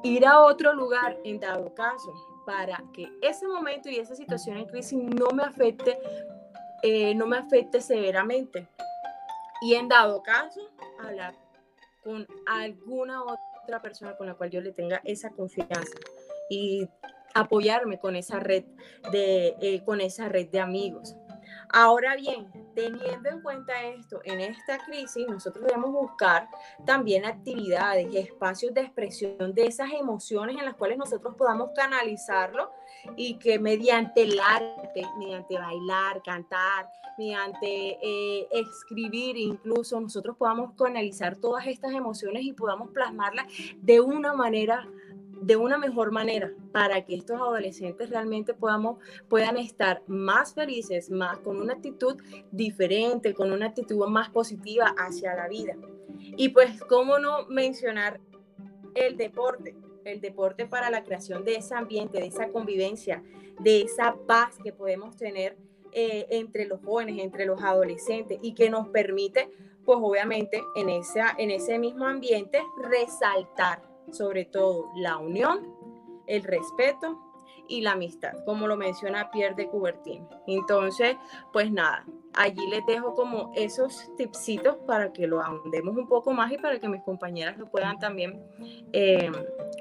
Ir 0.04 0.26
a 0.26 0.42
otro 0.42 0.74
lugar 0.74 1.18
en 1.24 1.40
dado 1.40 1.74
caso 1.74 2.37
para 2.48 2.82
que 2.94 3.12
ese 3.22 3.46
momento 3.46 3.90
y 3.90 3.98
esa 3.98 4.16
situación 4.16 4.56
en 4.56 4.68
crisis 4.68 4.98
no 4.98 5.32
me 5.32 5.44
afecte, 5.44 6.00
eh, 6.82 7.14
no 7.14 7.28
me 7.28 7.36
afecte 7.36 7.82
severamente. 7.82 8.70
Y 9.62 9.74
en 9.74 9.90
dado 9.90 10.24
caso, 10.24 10.62
hablar 11.04 11.36
con 12.06 12.26
alguna 12.46 13.22
otra 13.22 13.82
persona 13.82 14.16
con 14.16 14.28
la 14.28 14.36
cual 14.36 14.50
yo 14.50 14.62
le 14.62 14.72
tenga 14.72 15.02
esa 15.04 15.30
confianza 15.32 15.98
y 16.50 16.88
apoyarme 17.34 18.00
con 18.00 18.16
esa 18.16 18.40
red 18.40 18.64
de, 19.12 19.58
eh, 19.60 19.84
con 19.84 20.00
esa 20.00 20.30
red 20.30 20.48
de 20.48 20.62
amigos. 20.62 21.18
Ahora 21.68 22.16
bien, 22.16 22.50
teniendo 22.78 23.30
en 23.30 23.42
cuenta 23.42 23.74
esto, 23.86 24.22
en 24.24 24.40
esta 24.40 24.78
crisis 24.78 25.28
nosotros 25.28 25.66
debemos 25.66 25.92
buscar 25.92 26.48
también 26.86 27.26
actividades 27.26 28.14
espacios 28.14 28.72
de 28.76 28.82
expresión 28.82 29.56
de 29.56 29.66
esas 29.66 29.92
emociones 29.94 30.58
en 30.60 30.66
las 30.66 30.76
cuales 30.76 31.00
nosotros 31.00 31.34
podamos 31.36 31.72
canalizarlo 31.76 32.70
y 33.16 33.40
que 33.40 33.58
mediante 33.58 34.22
el 34.22 34.40
arte, 34.40 35.02
mediante 35.18 35.58
bailar, 35.58 36.22
cantar, 36.22 36.88
mediante 37.18 37.98
eh, 38.00 38.48
escribir 38.52 39.38
incluso, 39.38 40.00
nosotros 40.00 40.38
podamos 40.38 40.76
canalizar 40.76 41.36
todas 41.38 41.66
estas 41.66 41.94
emociones 41.94 42.44
y 42.44 42.54
podamos 42.54 42.92
plasmarlas 42.92 43.48
de 43.78 44.02
una 44.02 44.34
manera 44.34 44.88
de 45.42 45.56
una 45.56 45.78
mejor 45.78 46.12
manera 46.12 46.52
para 46.72 47.06
que 47.06 47.16
estos 47.16 47.40
adolescentes 47.40 48.10
realmente 48.10 48.54
podamos, 48.54 49.00
puedan 49.28 49.58
estar 49.58 50.04
más 50.08 50.54
felices, 50.54 51.10
más 51.10 51.40
con 51.40 51.58
una 51.58 51.74
actitud 51.74 52.18
diferente, 52.52 53.34
con 53.34 53.52
una 53.52 53.68
actitud 53.68 54.06
más 54.08 54.30
positiva 54.30 54.94
hacia 54.98 55.36
la 55.36 55.48
vida. 55.48 55.76
Y 56.20 56.50
pues, 56.50 56.82
¿cómo 56.82 57.20
no 57.20 57.46
mencionar 57.48 58.20
el 58.96 59.18
deporte? 59.18 59.76
El 60.04 60.22
deporte 60.22 60.66
para 60.66 60.90
la 60.90 61.04
creación 61.04 61.44
de 61.44 61.56
ese 61.56 61.76
ambiente, 61.76 62.20
de 62.20 62.28
esa 62.28 62.50
convivencia, 62.50 63.24
de 63.60 63.82
esa 63.82 64.16
paz 64.26 64.58
que 64.64 64.72
podemos 64.72 65.18
tener 65.18 65.58
eh, 65.92 66.28
entre 66.30 66.66
los 66.66 66.82
jóvenes, 66.82 67.18
entre 67.20 67.46
los 67.46 67.62
adolescentes 67.62 68.40
y 68.42 68.54
que 68.54 68.70
nos 68.70 68.88
permite, 68.90 69.50
pues 69.84 70.00
obviamente, 70.02 70.64
en, 70.76 70.90
esa, 70.90 71.36
en 71.38 71.52
ese 71.52 71.80
mismo 71.80 72.06
ambiente 72.06 72.62
resaltar 72.82 73.97
sobre 74.12 74.46
todo 74.46 74.92
la 74.96 75.18
unión, 75.18 75.60
el 76.28 76.44
respeto 76.44 77.20
y 77.68 77.82
la 77.82 77.94
amistad, 77.94 78.34
como 78.46 78.68
lo 78.68 78.78
menciona 78.78 79.30
Pierre 79.32 79.56
de 79.56 79.68
Coubertin. 79.68 80.26
Entonces, 80.48 81.18
pues 81.52 81.72
nada, 81.72 82.06
allí 82.34 82.66
les 82.70 82.86
dejo 82.86 83.14
como 83.14 83.52
esos 83.56 84.10
tipsitos 84.16 84.78
para 84.86 85.12
que 85.12 85.28
lo 85.28 85.42
ahondemos 85.42 85.98
un 85.98 86.08
poco 86.08 86.32
más 86.34 86.52
y 86.52 86.58
para 86.58 86.80
que 86.80 86.88
mis 86.88 87.02
compañeras 87.02 87.58
lo 87.58 87.70
puedan 87.70 88.00
también 88.00 88.42
eh, 88.94 89.32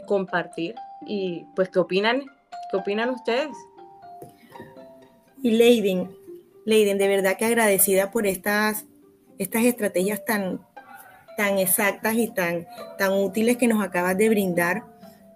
compartir. 0.06 0.74
Y 1.06 1.44
pues, 1.54 1.68
¿qué 1.68 1.78
opinan? 1.78 2.24
¿Qué 2.70 2.76
opinan 2.76 3.10
ustedes? 3.10 3.56
Y 5.42 5.52
Leiden, 5.52 6.16
Leiden, 6.64 6.98
de 6.98 7.08
verdad 7.08 7.36
que 7.36 7.44
agradecida 7.44 8.10
por 8.10 8.26
estas, 8.26 8.86
estas 9.38 9.64
estrategias 9.64 10.24
tan, 10.24 10.66
tan 11.36 11.58
exactas 11.58 12.14
y 12.14 12.28
tan, 12.28 12.66
tan 12.98 13.12
útiles 13.12 13.56
que 13.56 13.68
nos 13.68 13.82
acabas 13.82 14.16
de 14.16 14.28
brindar, 14.28 14.84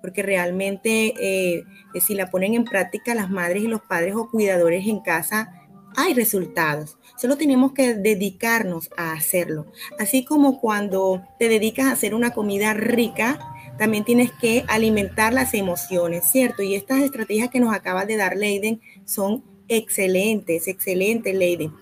porque 0.00 0.22
realmente 0.22 1.14
eh, 1.20 1.64
si 2.00 2.14
la 2.14 2.30
ponen 2.30 2.54
en 2.54 2.64
práctica 2.64 3.14
las 3.14 3.30
madres 3.30 3.62
y 3.62 3.68
los 3.68 3.82
padres 3.82 4.14
o 4.14 4.30
cuidadores 4.30 4.86
en 4.86 5.00
casa, 5.00 5.60
hay 5.96 6.14
resultados. 6.14 6.96
Solo 7.16 7.36
tenemos 7.36 7.72
que 7.72 7.94
dedicarnos 7.94 8.90
a 8.96 9.12
hacerlo. 9.12 9.66
Así 9.98 10.24
como 10.24 10.60
cuando 10.60 11.22
te 11.38 11.48
dedicas 11.48 11.86
a 11.86 11.92
hacer 11.92 12.14
una 12.14 12.32
comida 12.32 12.74
rica, 12.74 13.38
también 13.78 14.04
tienes 14.04 14.30
que 14.32 14.64
alimentar 14.68 15.32
las 15.32 15.54
emociones, 15.54 16.30
¿cierto? 16.30 16.62
Y 16.62 16.74
estas 16.74 17.00
estrategias 17.00 17.50
que 17.50 17.60
nos 17.60 17.74
acabas 17.74 18.06
de 18.06 18.16
dar, 18.16 18.36
Leiden, 18.36 18.80
son 19.04 19.42
excelentes, 19.68 20.68
excelentes, 20.68 21.34
Leiden. 21.34 21.72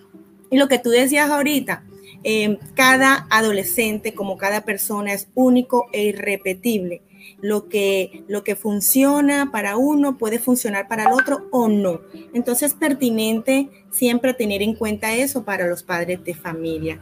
Y 0.51 0.57
lo 0.59 0.69
que 0.69 0.79
tú 0.79 0.91
decías 0.91 1.31
ahorita, 1.31 1.85
Em, 2.25 2.59
cada 2.75 3.27
adolescente, 3.31 4.13
como 4.13 4.37
cada 4.37 4.63
persona, 4.65 5.13
es 5.13 5.29
único 5.35 5.87
e 5.93 6.05
irrepetible. 6.05 7.03
Lo 7.41 7.69
que, 7.69 8.25
lo 8.27 8.43
que 8.43 8.57
funciona 8.57 9.51
para 9.53 9.77
uno 9.77 10.19
puede 10.19 10.39
funcionar 10.39 10.89
para 10.89 11.05
el 11.05 11.13
otro 11.13 11.47
o 11.53 11.69
no. 11.69 12.01
Entonces 12.35 12.73
es 12.73 12.79
pertinente 12.79 13.69
siempre 13.91 14.35
tener 14.35 14.63
en 14.63 14.75
cuenta 14.75 15.15
eso 15.15 15.45
para 15.45 15.67
los 15.67 15.83
padres 15.83 16.25
de 16.25 16.35
familia. 16.35 17.01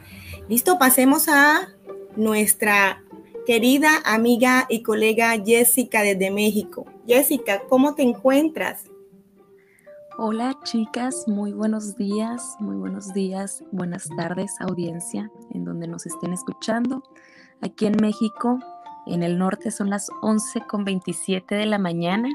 Listo, 0.48 0.78
pasemos 0.78 1.28
a 1.28 1.68
nuestra 2.16 3.02
querida 3.46 4.02
amiga 4.04 4.66
y 4.68 4.82
colega 4.82 5.40
Jessica 5.42 6.02
desde 6.02 6.30
México. 6.30 6.84
Jessica, 7.06 7.62
¿cómo 7.68 7.94
te 7.94 8.02
encuentras? 8.02 8.84
Hola 10.18 10.58
chicas, 10.64 11.28
muy 11.28 11.52
buenos 11.52 11.94
días, 11.94 12.56
muy 12.58 12.76
buenos 12.76 13.12
días, 13.12 13.62
buenas 13.70 14.08
tardes 14.16 14.50
audiencia 14.60 15.30
en 15.52 15.66
donde 15.66 15.86
nos 15.88 16.06
estén 16.06 16.32
escuchando. 16.32 17.02
Aquí 17.60 17.84
en 17.84 17.96
México, 18.00 18.58
en 19.06 19.22
el 19.22 19.36
norte 19.36 19.70
son 19.70 19.90
las 19.90 20.08
11 20.22 20.62
con 20.62 20.84
27 20.84 21.54
de 21.54 21.66
la 21.66 21.76
mañana. 21.76 22.30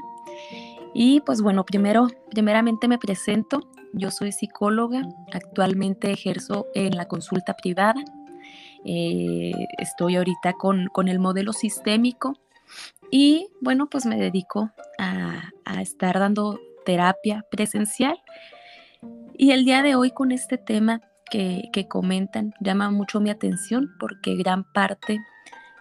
Y 0.94 1.22
pues 1.22 1.42
bueno, 1.42 1.64
primero, 1.64 2.06
primeramente 2.30 2.86
me 2.86 2.98
presento. 2.98 3.68
Yo 3.92 4.12
soy 4.12 4.30
psicóloga, 4.30 5.02
actualmente 5.32 6.12
ejerzo 6.12 6.68
en 6.76 6.96
la 6.96 7.08
consulta 7.08 7.54
privada. 7.54 8.00
Eh, 8.84 9.50
estoy 9.78 10.14
ahorita 10.14 10.52
con, 10.52 10.86
con, 10.86 11.08
el 11.08 11.18
modelo 11.18 11.52
sistémico 11.52 12.38
y 13.10 13.48
bueno, 13.60 13.88
pues 13.90 14.06
me 14.06 14.16
dedico 14.16 14.70
a, 15.00 15.50
a 15.64 15.82
estar 15.82 16.20
dando 16.20 16.60
terapia 16.84 17.44
presencial. 17.50 18.20
Y 19.34 19.52
el 19.52 19.64
día 19.64 19.82
de 19.82 19.94
hoy 19.94 20.10
con 20.10 20.32
este 20.32 20.58
tema 20.58 21.00
que, 21.30 21.86
comentan 21.88 22.52
llama 22.60 22.90
mucho 22.90 23.18
mi 23.18 23.30
atención 23.30 23.90
porque 23.98 24.36
gran 24.36 24.64
parte 24.64 25.18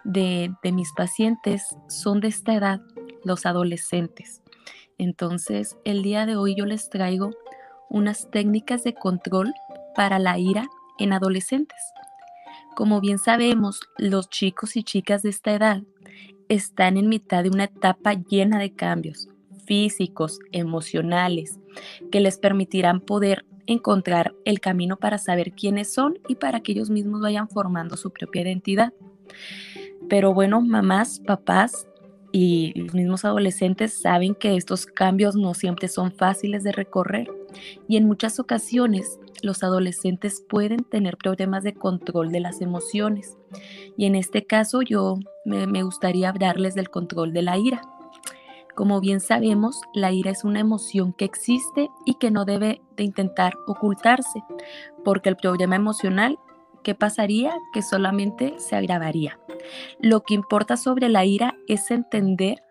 de, 0.06 0.52
mis 0.72 0.92
pacientes 0.94 1.76
son 1.90 2.22
de 2.22 2.30
esta 2.30 2.54
edad, 2.54 2.82
los 3.26 3.46
adolescentes. 3.46 4.42
Entonces, 4.98 5.78
el 5.84 6.04
día 6.04 6.26
de 6.26 6.38
hoy 6.38 6.56
yo 6.56 6.66
les 6.66 6.90
traigo 6.90 7.32
unas 7.90 8.32
técnicas 8.32 8.84
de 8.84 8.94
control 8.94 9.54
para 9.94 10.20
la 10.20 10.40
ira 10.40 10.68
en 10.98 11.12
adolescentes. 11.12 11.80
Como 12.76 13.02
bien 13.02 13.20
sabemos, 13.20 13.82
los 13.98 14.30
chicos 14.30 14.78
y 14.78 14.84
chicas 14.84 15.22
de 15.24 15.30
esta 15.30 15.52
edad 15.52 15.82
están 16.48 16.96
en 16.98 17.10
mitad 17.10 17.44
de 17.44 17.50
una 17.50 17.66
etapa 17.66 18.14
llena 18.14 18.60
de 18.60 18.74
cambios, 18.74 19.28
físicos, 19.66 20.40
emocionales, 20.52 21.60
que 22.12 22.20
les 22.20 22.38
permitirán 22.38 23.02
poder 23.02 23.46
encontrar 23.68 24.34
el 24.46 24.60
camino 24.60 24.98
para 24.98 25.18
saber 25.18 25.54
quiénes 25.54 25.94
son 25.94 26.20
y 26.28 26.36
para 26.36 26.62
que 26.62 26.74
ellos 26.74 26.90
mismos 26.90 27.22
vayan 27.22 27.48
formando 27.48 27.98
su 27.98 28.12
propia 28.12 28.42
identidad. 28.42 28.94
Pero 30.10 30.34
bueno, 30.34 30.62
mamás, 30.62 31.20
papás 31.20 31.88
y 32.32 32.74
los 32.80 32.94
mismos 32.94 33.26
adolescentes 33.26 34.02
saben 34.02 34.36
que 34.36 34.56
estos 34.56 34.86
cambios 34.86 35.36
no 35.36 35.54
siempre 35.54 35.88
son 35.88 36.12
fáciles 36.12 36.64
de 36.64 36.72
recorrer 36.72 37.30
y 37.88 37.98
en 37.98 38.08
muchas 38.08 38.40
ocasiones 38.40 39.20
los 39.42 39.64
adolescentes 39.64 40.44
pueden 40.48 40.84
tener 40.84 41.18
problemas 41.18 41.64
de 41.64 41.74
control 41.74 42.32
de 42.32 42.40
las 42.40 42.62
emociones. 42.62 43.38
Y 43.98 44.06
en 44.06 44.16
este 44.16 44.46
caso 44.46 44.82
yo 44.82 45.18
me, 45.46 45.84
gustaría 45.84 46.30
hablarles 46.30 46.76
del 46.76 46.90
control 46.90 47.34
de 47.34 47.42
la 47.42 47.58
ira. 47.58 47.82
Como 48.76 49.00
bien 49.02 49.20
sabemos, 49.20 49.82
la 49.94 50.12
ira 50.12 50.32
es 50.32 50.44
una 50.44 50.60
emoción 50.60 51.14
que 51.14 51.26
existe 51.26 51.90
y 52.06 52.16
que 52.16 52.32
no 52.32 52.46
debe 52.46 52.82
de 52.96 53.04
intentar 53.04 53.54
ocultarse, 53.68 54.44
porque 55.04 55.30
el 55.30 55.36
problema 55.36 55.76
emocional, 55.76 56.40
¿qué 56.84 56.96
pasaría? 56.96 57.54
Que 57.74 57.82
solamente 57.82 58.56
se 58.58 58.76
agravaría. 58.76 59.40
Lo 60.00 60.22
que 60.22 60.34
importa 60.34 60.78
sobre 60.78 61.10
la 61.10 61.26
ira 61.26 61.56
es 61.68 61.92
entender 61.92 62.64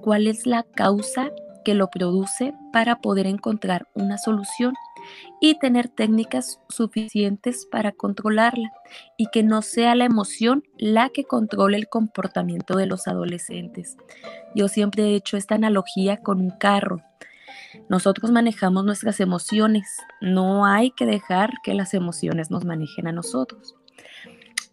cuál 0.00 0.26
es 0.26 0.46
la 0.46 0.62
causa 0.62 1.30
que 1.64 1.74
lo 1.74 1.88
produce 1.90 2.54
para 2.72 3.00
poder 3.00 3.26
encontrar 3.26 3.88
una 3.94 4.18
solución 4.18 4.74
y 5.40 5.58
tener 5.58 5.88
técnicas 5.88 6.60
suficientes 6.68 7.66
para 7.70 7.92
controlarla 7.92 8.72
y 9.16 9.26
que 9.26 9.42
no 9.42 9.62
sea 9.62 9.94
la 9.94 10.04
emoción 10.04 10.62
la 10.78 11.08
que 11.08 11.24
controle 11.24 11.76
el 11.76 11.88
comportamiento 11.88 12.76
de 12.76 12.86
los 12.86 13.08
adolescentes. 13.08 13.96
Yo 14.54 14.68
siempre 14.68 15.04
he 15.04 15.14
hecho 15.14 15.36
esta 15.36 15.56
analogía 15.56 16.18
con 16.18 16.40
un 16.40 16.50
carro. 16.50 17.00
Nosotros 17.88 18.30
manejamos 18.30 18.84
nuestras 18.84 19.20
emociones, 19.20 19.88
no 20.20 20.64
hay 20.64 20.90
que 20.92 21.06
dejar 21.06 21.50
que 21.62 21.74
las 21.74 21.92
emociones 21.94 22.50
nos 22.50 22.64
manejen 22.64 23.08
a 23.08 23.12
nosotros. 23.12 23.74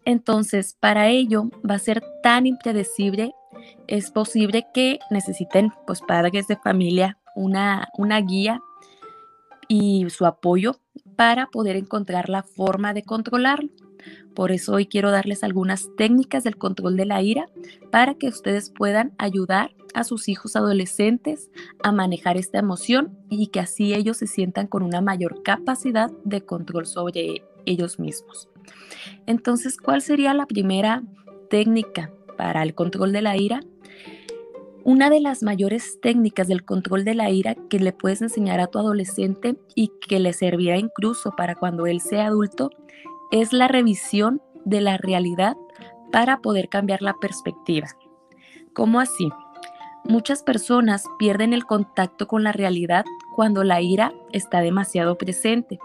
Entonces, 0.04 0.76
para 0.78 1.08
ello 1.08 1.50
va 1.68 1.76
a 1.76 1.80
ser 1.80 2.02
tan 2.22 2.46
impredecible, 2.46 3.34
es 3.86 4.10
posible 4.10 4.66
que 4.72 4.98
necesiten, 5.10 5.72
pues, 5.86 6.00
padres 6.00 6.46
de 6.48 6.56
familia 6.56 7.18
una, 7.34 7.88
una 7.96 8.20
guía 8.20 8.60
y 9.68 10.06
su 10.10 10.26
apoyo 10.26 10.76
para 11.16 11.46
poder 11.46 11.76
encontrar 11.76 12.28
la 12.28 12.42
forma 12.42 12.94
de 12.94 13.02
controlarlo. 13.02 13.70
Por 14.34 14.50
eso 14.50 14.74
hoy 14.74 14.86
quiero 14.86 15.10
darles 15.10 15.44
algunas 15.44 15.88
técnicas 15.96 16.44
del 16.44 16.56
control 16.56 16.96
de 16.96 17.06
la 17.06 17.22
ira 17.22 17.46
para 17.90 18.14
que 18.14 18.28
ustedes 18.28 18.70
puedan 18.70 19.12
ayudar 19.18 19.74
a 19.94 20.04
sus 20.04 20.28
hijos 20.28 20.56
adolescentes 20.56 21.50
a 21.82 21.92
manejar 21.92 22.36
esta 22.36 22.58
emoción 22.58 23.16
y 23.28 23.48
que 23.48 23.60
así 23.60 23.94
ellos 23.94 24.16
se 24.16 24.26
sientan 24.26 24.66
con 24.66 24.82
una 24.82 25.00
mayor 25.00 25.42
capacidad 25.42 26.10
de 26.24 26.40
control 26.40 26.86
sobre 26.86 27.44
ellos 27.66 27.98
mismos. 27.98 28.48
Entonces, 29.26 29.76
¿cuál 29.76 30.02
sería 30.02 30.34
la 30.34 30.46
primera 30.46 31.02
técnica 31.50 32.10
para 32.42 32.64
el 32.64 32.74
control 32.74 33.12
de 33.12 33.22
la 33.22 33.36
ira? 33.36 33.60
Una 34.82 35.10
de 35.10 35.20
las 35.20 35.44
mayores 35.44 36.00
técnicas 36.00 36.48
del 36.48 36.64
control 36.64 37.04
de 37.04 37.14
la 37.14 37.30
ira 37.30 37.54
que 37.70 37.78
le 37.78 37.92
puedes 37.92 38.20
enseñar 38.20 38.58
a 38.58 38.66
tu 38.66 38.80
adolescente 38.80 39.54
y 39.76 39.92
que 40.08 40.18
le 40.18 40.32
servirá 40.32 40.76
incluso 40.76 41.36
para 41.36 41.54
cuando 41.54 41.86
él 41.86 42.00
sea 42.00 42.26
adulto 42.26 42.70
es 43.30 43.52
la 43.52 43.68
revisión 43.68 44.42
de 44.64 44.80
la 44.80 44.96
realidad 44.96 45.56
para 46.10 46.40
poder 46.40 46.68
cambiar 46.68 47.00
la 47.00 47.14
perspectiva. 47.14 47.86
¿Cómo 48.72 48.98
así? 48.98 49.28
Muchas 50.04 50.42
personas 50.42 51.06
pierden 51.20 51.52
el 51.52 51.64
contacto 51.64 52.26
con 52.26 52.42
la 52.42 52.50
realidad 52.50 53.04
cuando 53.36 53.62
la 53.62 53.80
ira 53.80 54.12
está 54.32 54.62
demasiado 54.62 55.16
presente. 55.16 55.78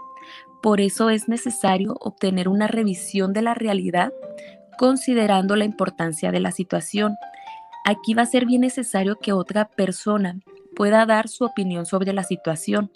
Por 0.60 0.80
eso 0.80 1.08
es 1.08 1.28
necesario 1.28 1.94
obtener 2.00 2.48
una 2.48 2.66
revisión 2.66 3.32
de 3.32 3.42
la 3.42 3.54
realidad 3.54 4.12
considerando 4.78 5.56
la 5.56 5.66
importancia 5.66 6.32
de 6.32 6.40
la 6.40 6.52
situación. 6.52 7.16
Aquí 7.84 8.14
va 8.14 8.22
a 8.22 8.26
ser 8.26 8.46
bien 8.46 8.62
necesario 8.62 9.16
que 9.16 9.34
otra 9.34 9.66
persona 9.66 10.38
pueda 10.74 11.04
dar 11.04 11.28
su 11.28 11.44
opinión 11.44 11.84
sobre 11.84 12.14
la 12.14 12.22
situación. 12.22 12.90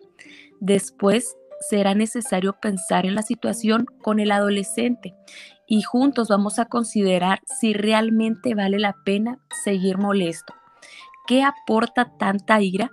Después 0.60 1.36
será 1.68 1.94
necesario 1.94 2.54
pensar 2.54 3.04
en 3.04 3.14
la 3.14 3.22
situación 3.22 3.86
con 4.02 4.20
el 4.20 4.30
adolescente 4.32 5.14
y 5.66 5.82
juntos 5.82 6.28
vamos 6.28 6.58
a 6.58 6.66
considerar 6.66 7.40
si 7.44 7.72
realmente 7.72 8.54
vale 8.54 8.78
la 8.78 8.94
pena 9.04 9.38
seguir 9.64 9.98
molesto. 9.98 10.54
¿Qué 11.26 11.42
aporta 11.42 12.12
tanta 12.18 12.60
ira? 12.60 12.90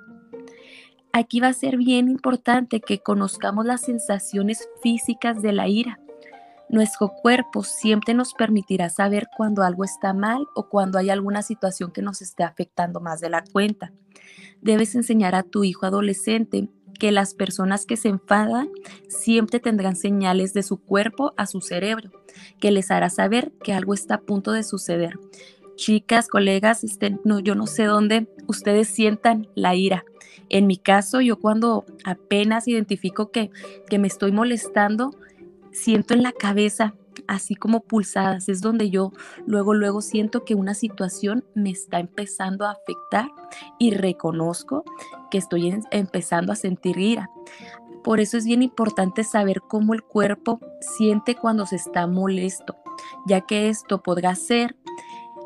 Aquí 1.12 1.40
va 1.40 1.48
a 1.48 1.54
ser 1.54 1.78
bien 1.78 2.08
importante 2.08 2.82
que 2.82 3.00
conozcamos 3.00 3.66
las 3.66 3.82
sensaciones 3.82 4.70
físicas 4.82 5.42
de 5.42 5.54
la 5.54 5.68
ira. 5.68 6.00
Nuestro 6.70 7.10
cuerpo 7.10 7.64
siempre 7.64 8.14
nos 8.14 8.36
permitirá 8.36 8.90
saber 8.90 9.28
cuando 9.36 9.64
algo 9.64 9.84
está 9.84 10.14
mal 10.14 10.46
o 10.56 10.70
cuando 10.70 11.00
hay 11.00 11.10
alguna 11.10 11.42
situación 11.42 11.92
que 11.92 12.04
nos 12.04 12.22
esté 12.22 12.44
afectando 12.44 13.00
más 13.02 13.20
de 13.20 13.30
la 13.32 13.44
cuenta. 13.44 13.92
Debes 14.62 14.94
enseñar 14.94 15.34
a 15.34 15.42
tu 15.42 15.64
hijo 15.64 15.88
adolescente 15.88 16.70
que 17.00 17.12
las 17.12 17.34
personas 17.34 17.88
que 17.88 17.98
se 17.98 18.10
enfadan 18.10 18.70
siempre 19.08 19.60
tendrán 19.60 19.96
señales 19.96 20.54
de 20.54 20.62
su 20.62 20.78
cuerpo 20.78 21.34
a 21.38 21.48
su 21.48 21.62
cerebro, 21.62 22.12
que 22.60 22.72
les 22.72 22.92
hará 22.92 23.10
saber 23.10 23.52
que 23.64 23.74
algo 23.74 23.96
está 23.96 24.16
a 24.16 24.22
punto 24.22 24.52
de 24.52 24.64
suceder. 24.64 25.18
Chicas, 25.76 26.28
colegas, 26.28 26.84
este, 26.84 27.18
no, 27.24 27.40
yo 27.40 27.56
no 27.56 27.66
sé 27.66 27.86
dónde 27.86 28.28
ustedes 28.48 28.90
sientan 28.90 29.48
la 29.56 29.74
ira. 29.76 30.04
En 30.50 30.68
mi 30.68 30.78
caso, 30.78 31.22
yo 31.22 31.40
cuando 31.40 31.86
apenas 32.04 32.68
identifico 32.68 33.32
que, 33.32 33.50
que 33.90 33.98
me 33.98 34.08
estoy 34.08 34.32
molestando, 34.32 35.12
siento 35.72 36.14
en 36.14 36.24
la 36.24 36.32
cabeza 36.32 36.94
así 37.28 37.56
como 37.56 37.82
pulsadas, 37.82 38.50
es 38.50 38.62
donde 38.62 38.90
yo 38.90 39.12
luego, 39.46 39.74
luego 39.74 40.02
siento 40.02 40.46
que 40.46 40.56
una 40.56 40.74
situación 40.74 41.46
me 41.54 41.70
está 41.70 42.00
empezando 42.00 42.66
a 42.66 42.72
afectar 42.72 43.30
y 43.78 43.92
reconozco 43.92 44.84
que 45.30 45.38
estoy 45.38 45.80
empezando 45.92 46.52
a 46.52 46.56
sentir 46.56 46.98
ira. 46.98 47.30
Por 48.04 48.20
eso 48.20 48.38
es 48.38 48.46
bien 48.46 48.64
importante 48.64 49.24
saber 49.24 49.62
cómo 49.62 49.94
el 49.94 50.02
cuerpo 50.02 50.60
siente 50.80 51.36
cuando 51.36 51.66
se 51.66 51.76
está 51.76 52.08
molesto, 52.08 52.78
ya 53.28 53.42
que 53.42 53.70
esto 53.70 54.02
podrá 54.02 54.36
ser 54.36 54.76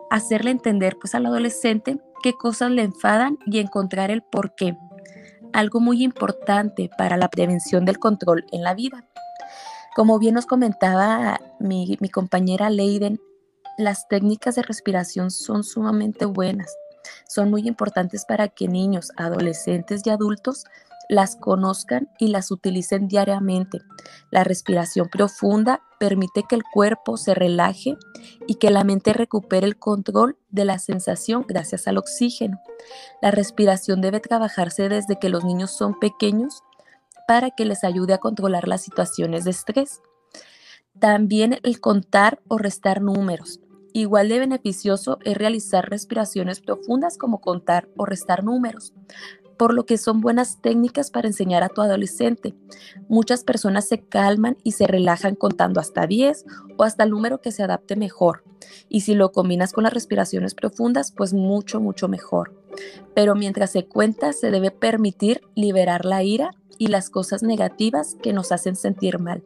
hacerle 0.10 0.52
entender 0.52 0.98
pues 1.00 1.16
al 1.16 1.26
adolescente 1.26 2.00
qué 2.22 2.34
cosas 2.34 2.70
le 2.70 2.84
enfadan 2.84 3.40
y 3.48 3.58
encontrar 3.58 4.12
el 4.12 4.22
por 4.22 4.54
qué. 4.54 4.78
Algo 5.54 5.80
muy 5.80 6.04
importante 6.04 6.90
para 6.98 7.18
la 7.18 7.30
prevención 7.30 7.84
del 7.84 7.98
control 7.98 8.46
en 8.52 8.64
la 8.64 8.76
vida. 8.76 9.04
Como 9.96 10.18
bien 10.18 10.34
nos 10.34 10.48
comentaba 10.48 11.40
mi, 11.60 11.98
compañera 12.12 12.70
Leiden, 12.72 13.22
las 13.78 14.08
técnicas 14.08 14.56
de 14.56 14.64
respiración 14.64 15.30
son 15.30 15.64
sumamente 15.64 16.26
buenas. 16.26 16.76
Son 17.28 17.52
muy 17.52 17.68
importantes 17.68 18.26
para 18.26 18.48
que 18.48 18.68
niños, 18.68 19.12
adolescentes 19.18 20.02
y 20.06 20.10
adultos 20.10 20.66
las 21.10 21.36
conozcan 21.36 22.10
y 22.18 22.30
las 22.30 22.50
utilicen 22.50 23.08
diariamente. 23.08 23.82
La 24.32 24.44
respiración 24.44 25.10
profunda 25.10 25.82
permite 26.00 26.44
que 26.48 26.56
el 26.56 26.64
cuerpo 26.64 27.18
se 27.18 27.36
relaje 27.36 27.96
y 28.48 28.56
que 28.56 28.72
la 28.72 28.84
mente 28.84 29.14
recupere 29.14 29.68
el 29.68 29.78
control 29.78 30.38
de 30.50 30.66
la 30.66 30.80
sensación 30.80 31.46
gracias 31.48 31.88
al 31.88 31.98
oxígeno. 31.98 32.60
La 33.22 33.30
respiración 33.30 34.02
debe 34.02 34.22
trabajarse 34.22 34.90
desde 34.90 35.20
que 35.20 35.30
los 35.30 35.44
niños 35.44 35.72
son 35.72 36.00
pequeños 36.00 36.64
para 37.28 37.52
que 37.52 37.66
les 37.66 37.84
ayude 37.84 38.14
a 38.14 38.20
controlar 38.20 38.68
las 38.68 38.82
situaciones 38.82 39.44
de 39.44 39.52
estrés. 39.52 40.02
También 41.00 41.60
el 41.64 41.80
contar 41.80 42.42
o 42.48 42.58
restar 42.58 43.02
números. 43.02 43.60
Igual 43.94 44.30
de 44.30 44.40
beneficioso 44.40 45.20
es 45.24 45.38
realizar 45.38 45.90
respiraciones 45.90 46.62
profundas 46.62 47.18
como 47.18 47.42
contar 47.42 47.88
o 47.96 48.06
restar 48.06 48.44
números, 48.44 48.94
por 49.58 49.74
lo 49.74 49.86
que 49.86 50.00
son 50.00 50.20
buenas 50.20 50.62
técnicas 50.62 51.12
para 51.12 51.28
enseñar 51.28 51.64
a 51.64 51.70
tu 51.70 51.82
adolescente. 51.82 52.56
Muchas 53.08 53.44
personas 53.44 53.88
se 53.88 54.00
calman 54.00 54.58
y 54.64 54.72
se 54.72 54.88
relajan 54.88 55.36
contando 55.36 55.80
hasta 55.80 56.08
10 56.08 56.46
o 56.78 56.84
hasta 56.84 57.04
el 57.04 57.12
número 57.12 57.40
que 57.40 57.52
se 57.52 57.62
adapte 57.62 57.96
mejor. 57.96 58.44
Y 58.90 59.02
si 59.02 59.14
lo 59.14 59.32
combinas 59.32 59.74
con 59.74 59.84
las 59.84 59.94
respiraciones 59.94 60.56
profundas, 60.56 61.12
pues 61.12 61.34
mucho, 61.34 61.80
mucho 61.80 62.08
mejor. 62.08 62.63
Pero 63.14 63.36
mientras 63.36 63.72
se 63.72 63.86
cuenta, 63.86 64.34
se 64.34 64.52
debe 64.52 64.72
permitir 64.72 65.42
liberar 65.56 66.06
la 66.06 66.24
ira 66.24 66.52
y 66.78 66.88
las 66.88 67.10
cosas 67.10 67.44
negativas 67.44 68.16
que 68.22 68.34
nos 68.34 68.52
hacen 68.52 68.76
sentir 68.76 69.20
mal. 69.20 69.44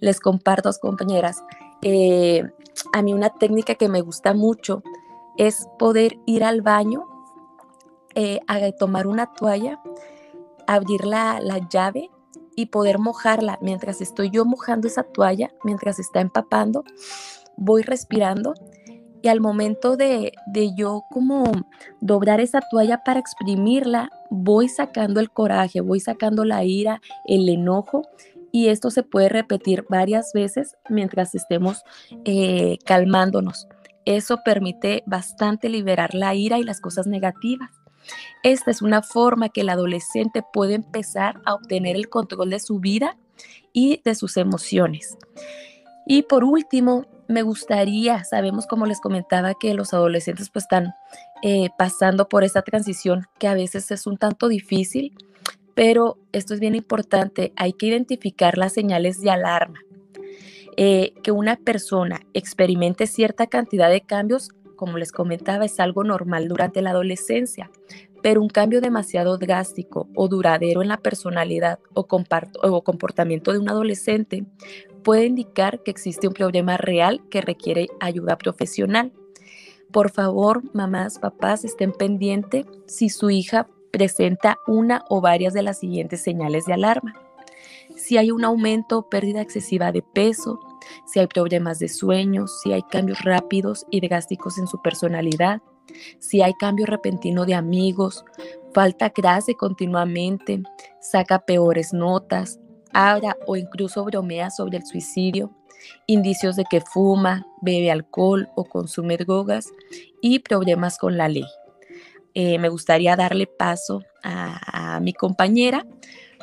Les 0.00 0.20
comparto, 0.20 0.70
compañeras, 0.80 1.42
eh, 1.82 2.44
a 2.92 3.02
mí 3.02 3.12
una 3.12 3.30
técnica 3.30 3.74
que 3.74 3.88
me 3.88 4.00
gusta 4.00 4.34
mucho 4.34 4.82
es 5.36 5.66
poder 5.78 6.18
ir 6.26 6.44
al 6.44 6.62
baño, 6.62 7.06
eh, 8.14 8.40
a 8.46 8.70
tomar 8.72 9.06
una 9.06 9.32
toalla, 9.32 9.80
abrir 10.66 11.04
la, 11.04 11.40
la 11.40 11.68
llave 11.68 12.10
y 12.56 12.66
poder 12.66 12.98
mojarla. 12.98 13.58
Mientras 13.60 14.00
estoy 14.00 14.30
yo 14.30 14.44
mojando 14.44 14.86
esa 14.86 15.02
toalla, 15.02 15.52
mientras 15.64 15.98
está 15.98 16.20
empapando, 16.20 16.84
voy 17.56 17.82
respirando 17.82 18.54
y 19.24 19.28
al 19.28 19.40
momento 19.40 19.96
de, 19.96 20.34
yo 20.76 21.04
como 21.10 21.50
doblar 22.02 22.42
esa 22.42 22.60
toalla 22.70 23.02
para 23.04 23.20
exprimirla, 23.20 24.10
voy 24.28 24.68
sacando 24.68 25.18
el 25.18 25.30
coraje, 25.30 25.80
voy 25.80 25.98
sacando 25.98 26.44
la 26.44 26.62
ira, 26.62 27.00
el 27.24 27.48
enojo 27.48 28.02
y 28.52 28.68
esto 28.68 28.90
se 28.90 29.02
puede 29.02 29.30
repetir 29.30 29.86
varias 29.88 30.34
veces 30.34 30.76
mientras 30.90 31.34
estemos 31.34 31.84
eh, 32.26 32.76
calmándonos. 32.84 33.66
Eso 34.04 34.40
permite 34.44 35.02
bastante 35.06 35.70
liberar 35.70 36.14
la 36.14 36.34
ira 36.34 36.58
y 36.58 36.62
las 36.62 36.82
cosas 36.82 37.06
negativas. 37.06 37.70
Esta 38.42 38.70
es 38.70 38.82
una 38.82 39.00
forma 39.00 39.48
que 39.48 39.62
el 39.62 39.70
adolescente 39.70 40.44
puede 40.52 40.74
empezar 40.74 41.40
a 41.46 41.54
obtener 41.54 41.96
el 41.96 42.10
control 42.10 42.50
de 42.50 42.60
su 42.60 42.78
vida 42.78 43.16
y 43.72 44.02
de 44.04 44.14
sus 44.14 44.36
emociones. 44.36 45.16
Y 46.06 46.24
por 46.24 46.44
último, 46.44 47.06
me 47.28 47.42
gustaría, 47.42 48.24
sabemos 48.24 48.66
como 48.66 48.86
les 48.86 49.00
comentaba 49.00 49.54
que 49.54 49.74
los 49.74 49.94
adolescentes 49.94 50.50
pues 50.50 50.64
están 50.64 50.94
eh, 51.42 51.68
pasando 51.76 52.28
por 52.28 52.44
esa 52.44 52.62
transición 52.62 53.26
que 53.38 53.48
a 53.48 53.54
veces 53.54 53.90
es 53.90 54.06
un 54.06 54.16
tanto 54.16 54.48
difícil, 54.48 55.12
pero 55.74 56.18
esto 56.32 56.54
es 56.54 56.60
bien 56.60 56.74
importante, 56.74 57.52
hay 57.56 57.72
que 57.72 57.86
identificar 57.86 58.58
las 58.58 58.72
señales 58.72 59.20
de 59.20 59.30
alarma. 59.30 59.80
Eh, 60.76 61.14
que 61.22 61.30
una 61.30 61.54
persona 61.54 62.20
experimente 62.32 63.06
cierta 63.06 63.46
cantidad 63.46 63.88
de 63.90 64.00
cambios, 64.00 64.50
como 64.74 64.98
les 64.98 65.12
comentaba, 65.12 65.64
es 65.64 65.78
algo 65.78 66.02
normal 66.02 66.48
durante 66.48 66.82
la 66.82 66.90
adolescencia, 66.90 67.70
pero 68.24 68.40
un 68.40 68.48
cambio 68.48 68.80
demasiado 68.80 69.36
drástico 69.36 70.08
o 70.14 70.28
duradero 70.28 70.80
en 70.80 70.88
la 70.88 70.96
personalidad 70.96 71.78
o, 71.92 72.06
comportamiento 72.06 73.52
de 73.52 73.58
un 73.58 73.68
adolescente 73.68 74.46
puede 75.02 75.26
indicar 75.26 75.82
que 75.82 75.90
existe 75.90 76.26
un 76.26 76.32
problema 76.32 76.78
real 76.78 77.20
que 77.28 77.42
requiere 77.42 77.88
ayuda 78.00 78.38
profesional. 78.38 79.12
Por 79.92 80.10
favor, 80.10 80.62
mamás, 80.72 81.18
papás, 81.18 81.66
estén 81.66 81.92
pendientes 81.92 82.64
si 82.86 83.10
su 83.10 83.28
hija 83.28 83.68
presenta 83.90 84.56
una 84.66 85.04
o 85.10 85.20
varias 85.20 85.52
de 85.52 85.60
las 85.60 85.80
siguientes 85.80 86.22
señales 86.22 86.64
de 86.64 86.72
alarma. 86.72 87.12
Si 87.94 88.16
hay 88.16 88.30
un 88.30 88.42
aumento 88.42 89.00
o 89.00 89.08
pérdida 89.10 89.42
excesiva 89.42 89.92
de 89.92 90.00
peso, 90.00 90.60
si 91.04 91.20
hay 91.20 91.26
problemas 91.26 91.78
de 91.78 91.90
sueño, 91.90 92.46
si 92.46 92.72
hay 92.72 92.84
cambios 92.84 93.20
rápidos 93.22 93.84
y 93.90 94.00
drásticos 94.00 94.56
en 94.56 94.66
su 94.66 94.80
personalidad, 94.80 95.60
si 96.18 96.42
hay 96.42 96.54
cambio 96.54 96.86
repentino 96.86 97.44
de 97.44 97.54
amigos, 97.54 98.24
falta 98.72 99.10
clase 99.10 99.54
continuamente, 99.54 100.62
saca 101.00 101.40
peores 101.40 101.92
notas, 101.92 102.58
habla 102.92 103.36
o 103.46 103.56
incluso 103.56 104.04
bromea 104.04 104.50
sobre 104.50 104.78
el 104.78 104.86
suicidio, 104.86 105.50
indicios 106.06 106.56
de 106.56 106.64
que 106.64 106.80
fuma, 106.80 107.46
bebe 107.60 107.90
alcohol 107.90 108.48
o 108.54 108.64
consume 108.64 109.16
drogas 109.16 109.68
y 110.20 110.38
problemas 110.40 110.98
con 110.98 111.16
la 111.16 111.28
ley. 111.28 111.46
Eh, 112.34 112.58
me 112.58 112.68
gustaría 112.68 113.14
darle 113.16 113.46
paso 113.46 114.02
a, 114.22 114.96
a 114.96 115.00
mi 115.00 115.12
compañera 115.12 115.86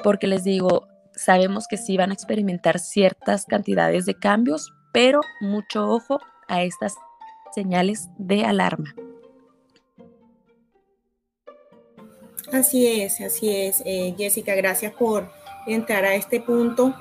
porque 0.03 0.27
les 0.27 0.43
digo, 0.43 0.87
sabemos 1.13 1.67
que 1.67 1.77
sí 1.77 1.97
van 1.97 2.11
a 2.11 2.13
experimentar 2.13 2.79
ciertas 2.79 3.45
cantidades 3.45 4.05
de 4.05 4.15
cambios, 4.15 4.73
pero 4.91 5.21
mucho 5.41 5.87
ojo 5.87 6.19
a 6.47 6.63
estas 6.63 6.95
señales 7.53 8.09
de 8.17 8.45
alarma. 8.45 8.93
Así 12.51 12.85
es, 12.85 13.21
así 13.21 13.49
es, 13.49 13.81
eh, 13.85 14.13
Jessica, 14.17 14.55
gracias 14.55 14.93
por 14.93 15.31
entrar 15.65 16.03
a 16.03 16.15
este 16.15 16.41
punto, 16.41 16.93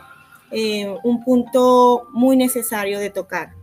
eh, 0.52 0.94
un 1.02 1.24
punto 1.24 2.06
muy 2.12 2.36
necesario 2.36 3.00
de 3.00 3.10
tocar. 3.10 3.54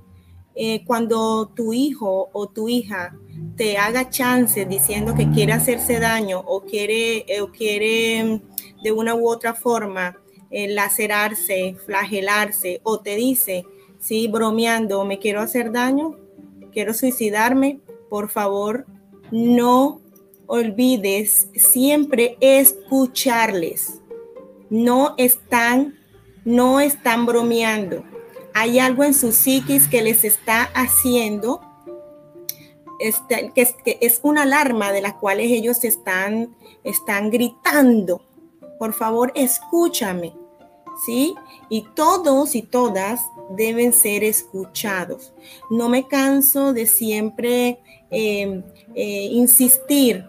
Eh, 0.54 0.84
cuando 0.86 1.48
tu 1.48 1.72
hijo 1.72 2.30
o 2.34 2.48
tu 2.48 2.68
hija 2.68 3.16
te 3.56 3.78
haga 3.78 4.10
chances 4.10 4.68
diciendo 4.68 5.16
que 5.16 5.30
quiere 5.30 5.54
hacerse 5.54 6.00
daño 6.00 6.44
o 6.46 6.62
quiere, 6.62 7.26
o 7.42 7.52
quiere 7.52 8.22
mm, 8.22 8.84
de 8.84 8.92
una 8.92 9.16
u 9.16 9.30
otra 9.30 9.54
forma 9.54 10.18
lacerarse, 10.50 11.76
flagelarse 11.86 12.82
o 12.84 13.00
te 13.00 13.16
dice, 13.16 13.66
sí, 14.00 14.28
bromeando, 14.28 15.06
me 15.06 15.20
quiero 15.20 15.42
hacer 15.42 15.72
daño, 15.72 16.18
quiero 16.72 16.94
suicidarme, 16.94 17.80
por 18.10 18.30
favor, 18.30 18.86
no 19.32 20.02
olvides 20.48 21.50
siempre 21.56 22.38
escucharles. 22.40 24.00
No 24.70 25.14
están, 25.18 26.00
no 26.46 26.80
están 26.80 27.26
bromeando. 27.26 28.04
Hay 28.54 28.80
algo 28.80 29.04
en 29.04 29.14
su 29.14 29.32
psiquis 29.32 29.88
que 29.88 30.02
les 30.02 30.24
está 30.24 30.64
haciendo, 30.74 31.62
este, 33.00 33.52
que, 33.54 33.98
es, 34.02 34.20
una 34.24 34.44
alarma 34.44 34.92
de 34.92 35.02
la 35.02 35.18
cual 35.20 35.40
ellos 35.40 35.84
están, 35.84 36.56
están 36.84 37.30
gritando. 37.30 38.22
Por 38.80 38.94
favor, 38.94 39.32
escúchame. 39.36 40.34
¿Sí? 41.06 41.36
Y 41.70 41.86
todos 41.94 42.56
y 42.56 42.64
todas 42.64 43.22
deben 43.52 43.94
ser 43.94 44.24
escuchados. 44.24 45.32
No 45.70 45.90
me 45.90 46.08
canso 46.08 46.74
de 46.74 46.88
siempre 46.88 47.80
eh, 48.10 48.64
eh, 48.96 49.30
insistir 49.32 50.26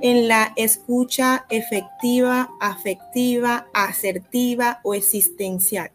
en 0.00 0.28
la 0.28 0.52
escucha 0.56 1.46
efectiva, 1.48 2.50
afectiva, 2.60 3.66
asertiva 3.72 4.80
o 4.82 4.94
existencial. 4.94 5.90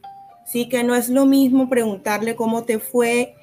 Sí 0.45 0.67
que 0.67 0.83
no 0.83 0.95
es 0.95 1.09
lo 1.09 1.25
mismo 1.25 1.69
preguntarle 1.69 2.35
cómo 2.35 2.63
te 2.63 2.79
fue 2.79 3.35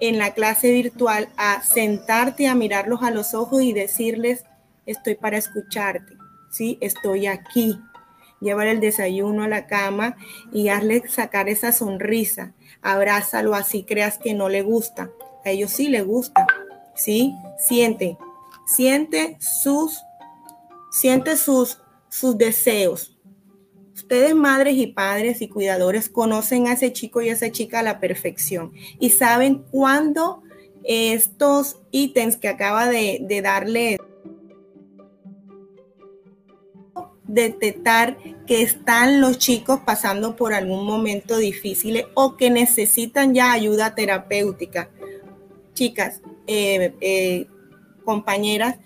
en 0.00 0.18
la 0.18 0.32
clase 0.32 0.72
virtual 0.72 1.28
a 1.36 1.62
sentarte 1.62 2.48
a 2.48 2.54
mirarlos 2.54 3.02
a 3.02 3.10
los 3.10 3.34
ojos 3.34 3.62
y 3.62 3.72
decirles, 3.72 4.44
estoy 4.86 5.14
para 5.14 5.36
escucharte, 5.36 6.16
¿sí? 6.50 6.78
Estoy 6.80 7.26
aquí. 7.26 7.78
Llevar 8.40 8.68
el 8.68 8.80
desayuno 8.80 9.42
a 9.42 9.48
la 9.48 9.66
cama 9.66 10.16
y 10.50 10.68
hazle 10.68 11.06
sacar 11.08 11.50
esa 11.50 11.72
sonrisa. 11.72 12.54
Abrázalo 12.80 13.54
así 13.54 13.82
creas 13.82 14.16
que 14.16 14.32
no 14.32 14.48
le 14.48 14.62
gusta. 14.62 15.10
A 15.44 15.50
ellos 15.50 15.70
sí 15.70 15.88
le 15.88 16.00
gusta, 16.00 16.46
¿sí? 16.94 17.34
Siente, 17.58 18.16
siente 18.74 19.36
sus, 19.40 20.00
siente 20.90 21.36
sus, 21.36 21.78
sus 22.08 22.38
deseos. 22.38 23.16
Ustedes, 23.94 24.34
madres 24.34 24.76
y 24.76 24.86
padres 24.86 25.42
y 25.42 25.48
cuidadores, 25.48 26.08
conocen 26.08 26.68
a 26.68 26.72
ese 26.72 26.92
chico 26.92 27.20
y 27.20 27.28
a 27.28 27.34
esa 27.34 27.50
chica 27.50 27.80
a 27.80 27.82
la 27.82 28.00
perfección 28.00 28.72
y 28.98 29.10
saben 29.10 29.64
cuándo 29.70 30.42
estos 30.84 31.76
ítems 31.90 32.36
que 32.36 32.48
acaba 32.48 32.88
de, 32.88 33.18
de 33.22 33.42
darle 33.42 33.98
detectar 37.26 38.18
que 38.46 38.62
están 38.62 39.20
los 39.20 39.38
chicos 39.38 39.80
pasando 39.84 40.34
por 40.34 40.52
algún 40.52 40.84
momento 40.84 41.36
difícil 41.36 42.04
o 42.14 42.36
que 42.36 42.50
necesitan 42.50 43.34
ya 43.34 43.52
ayuda 43.52 43.94
terapéutica. 43.94 44.90
Chicas, 45.74 46.20
eh, 46.48 46.94
eh, 47.00 47.46
compañeras 48.00 48.76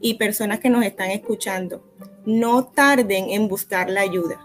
y 0.00 0.14
personas 0.14 0.60
que 0.60 0.70
nos 0.70 0.84
están 0.84 1.10
escuchando, 1.10 1.82
no 2.26 2.64
tarden 2.66 3.30
en 3.30 3.48
buscar 3.48 3.90
la 3.90 4.02
ayuda. 4.02 4.40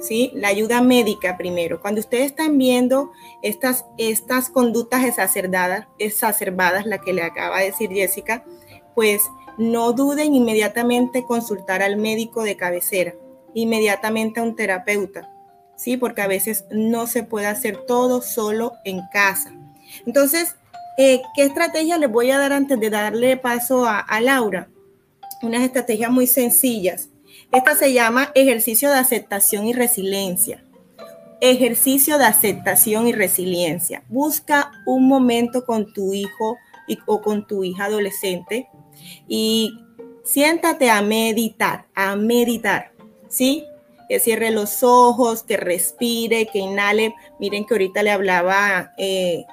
¿Sí? 0.00 0.32
La 0.34 0.48
ayuda 0.48 0.82
médica 0.82 1.36
primero. 1.36 1.80
Cuando 1.80 2.00
ustedes 2.00 2.26
están 2.26 2.58
viendo 2.58 3.12
estas, 3.42 3.84
estas 3.96 4.50
conductas 4.50 5.04
exacerbadas, 5.04 5.86
exacerbadas, 6.00 6.84
la 6.84 6.98
que 6.98 7.12
le 7.12 7.22
acaba 7.22 7.60
de 7.60 7.66
decir 7.66 7.90
Jessica, 7.90 8.44
pues 8.96 9.22
no 9.56 9.92
duden 9.92 10.34
inmediatamente 10.34 11.24
consultar 11.24 11.80
al 11.80 11.96
médico 11.96 12.42
de 12.42 12.56
cabecera, 12.56 13.14
inmediatamente 13.54 14.40
a 14.40 14.42
un 14.42 14.56
terapeuta, 14.56 15.30
¿sí? 15.76 15.96
Porque 15.96 16.22
a 16.22 16.26
veces 16.26 16.64
no 16.70 17.06
se 17.06 17.22
puede 17.22 17.46
hacer 17.46 17.84
todo 17.86 18.20
solo 18.20 18.72
en 18.84 19.00
casa. 19.12 19.52
Entonces, 20.06 20.56
eh, 20.96 21.22
¿Qué 21.34 21.42
estrategia 21.42 21.98
les 21.98 22.10
voy 22.10 22.30
a 22.30 22.38
dar 22.38 22.52
antes 22.52 22.78
de 22.78 22.90
darle 22.90 23.36
paso 23.36 23.84
a, 23.86 24.20
Laura? 24.20 24.68
Unas 25.42 25.62
estrategias 25.62 26.10
muy 26.10 26.26
sencillas. 26.26 27.08
Esta 27.52 27.74
se 27.74 27.92
llama 27.92 28.30
ejercicio 28.34 28.90
de 28.90 28.98
aceptación 28.98 29.66
y 29.66 29.72
resiliencia. 29.72 30.64
Ejercicio 31.40 32.16
de 32.18 32.26
aceptación 32.26 33.08
y 33.08 33.12
resiliencia. 33.12 34.04
Busca 34.08 34.70
un 34.86 35.08
momento 35.08 35.64
con 35.64 35.92
tu 35.92 36.14
hijo 36.14 36.56
o 37.06 37.20
con 37.22 37.46
tu 37.46 37.64
hija 37.64 37.86
adolescente 37.86 38.68
y 39.26 39.78
siéntate 40.24 40.90
a 40.90 41.02
meditar, 41.02 41.86
a 41.94 42.14
meditar, 42.16 42.92
¿sí? 43.28 43.64
Que 44.08 44.20
cierre 44.20 44.50
los 44.50 44.82
ojos, 44.82 45.42
que 45.42 45.56
respire, 45.56 46.46
que 46.46 46.60
inhale. 46.60 47.14
Miren 47.40 47.64
que 47.64 47.74
ahorita 47.74 48.02
le 48.02 48.10
hablaba 48.10 48.92
eh, 48.96 49.44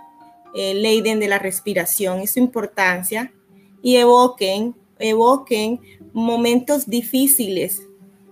eh, 0.53 0.73
Leiden 0.73 1.19
de 1.19 1.27
la 1.27 1.39
respiración 1.39 2.21
y 2.21 2.27
su 2.27 2.39
importancia 2.39 3.33
y 3.81 3.95
evoquen, 3.97 4.75
evoquen 4.99 5.79
momentos 6.13 6.87
difíciles 6.87 7.81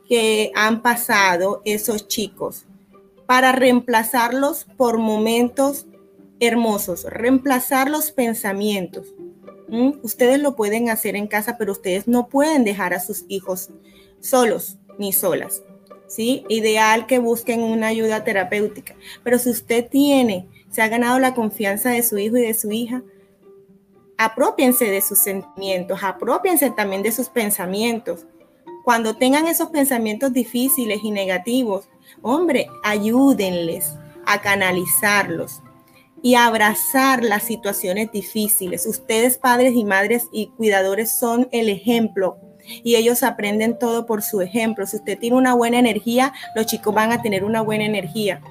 que 0.07 0.51
han 0.55 0.81
pasado 0.81 1.61
esos 1.65 2.07
chicos 2.07 2.65
para 3.25 3.51
reemplazarlos 3.51 4.65
por 4.75 4.97
momentos 4.97 5.85
hermosos, 6.39 7.03
reemplazar 7.03 7.89
los 7.89 8.11
pensamientos. 8.11 9.07
¿Mm? 9.67 9.99
Ustedes 10.01 10.39
lo 10.39 10.55
pueden 10.55 10.89
hacer 10.89 11.15
en 11.15 11.27
casa, 11.27 11.57
pero 11.57 11.71
ustedes 11.71 12.07
no 12.07 12.27
pueden 12.27 12.63
dejar 12.63 12.93
a 12.93 12.99
sus 12.99 13.25
hijos 13.27 13.69
solos 14.19 14.77
ni 14.97 15.13
solas. 15.13 15.61
¿sí? 16.07 16.43
Ideal 16.49 17.05
que 17.05 17.19
busquen 17.19 17.61
una 17.61 17.87
ayuda 17.87 18.23
terapéutica. 18.23 18.95
Pero 19.23 19.39
si 19.39 19.51
usted 19.51 19.87
tiene 19.87 20.47
se 20.71 20.81
ha 20.81 20.87
ganado 20.87 21.19
la 21.19 21.33
confianza 21.33 21.89
de 21.89 22.03
su 22.03 22.17
hijo 22.17 22.37
y 22.37 22.41
de 22.41 22.53
su 22.53 22.71
hija, 22.71 23.01
apropiense 24.17 24.85
de 24.85 25.01
sus 25.01 25.19
sentimientos, 25.19 26.03
apropiense 26.03 26.69
también 26.71 27.03
de 27.03 27.11
sus 27.11 27.29
pensamientos. 27.29 28.25
Cuando 28.83 29.15
tengan 29.15 29.47
esos 29.47 29.69
pensamientos 29.69 30.33
difíciles 30.33 30.99
y 31.03 31.11
negativos, 31.11 31.89
hombre, 32.21 32.67
ayúdenles 32.83 33.93
a 34.25 34.41
canalizarlos 34.41 35.61
y 36.21 36.35
a 36.35 36.47
abrazar 36.47 37.23
las 37.23 37.43
situaciones 37.43 38.11
difíciles. 38.11 38.85
Ustedes, 38.85 39.37
padres 39.37 39.73
y 39.75 39.85
madres 39.85 40.27
y 40.31 40.47
cuidadores, 40.47 41.11
son 41.11 41.47
el 41.51 41.69
ejemplo 41.69 42.37
y 42.83 42.95
ellos 42.95 43.23
aprenden 43.23 43.79
todo 43.79 44.05
por 44.05 44.21
su 44.21 44.41
ejemplo. 44.41 44.85
Si 44.85 44.97
usted 44.97 45.17
tiene 45.17 45.37
una 45.37 45.53
buena 45.53 45.79
energía, 45.79 46.33
los 46.55 46.65
chicos 46.65 46.93
van 46.93 47.11
a 47.11 47.21
tener 47.21 47.43
una 47.43 47.61
buena 47.61 47.85
energía. 47.85 48.41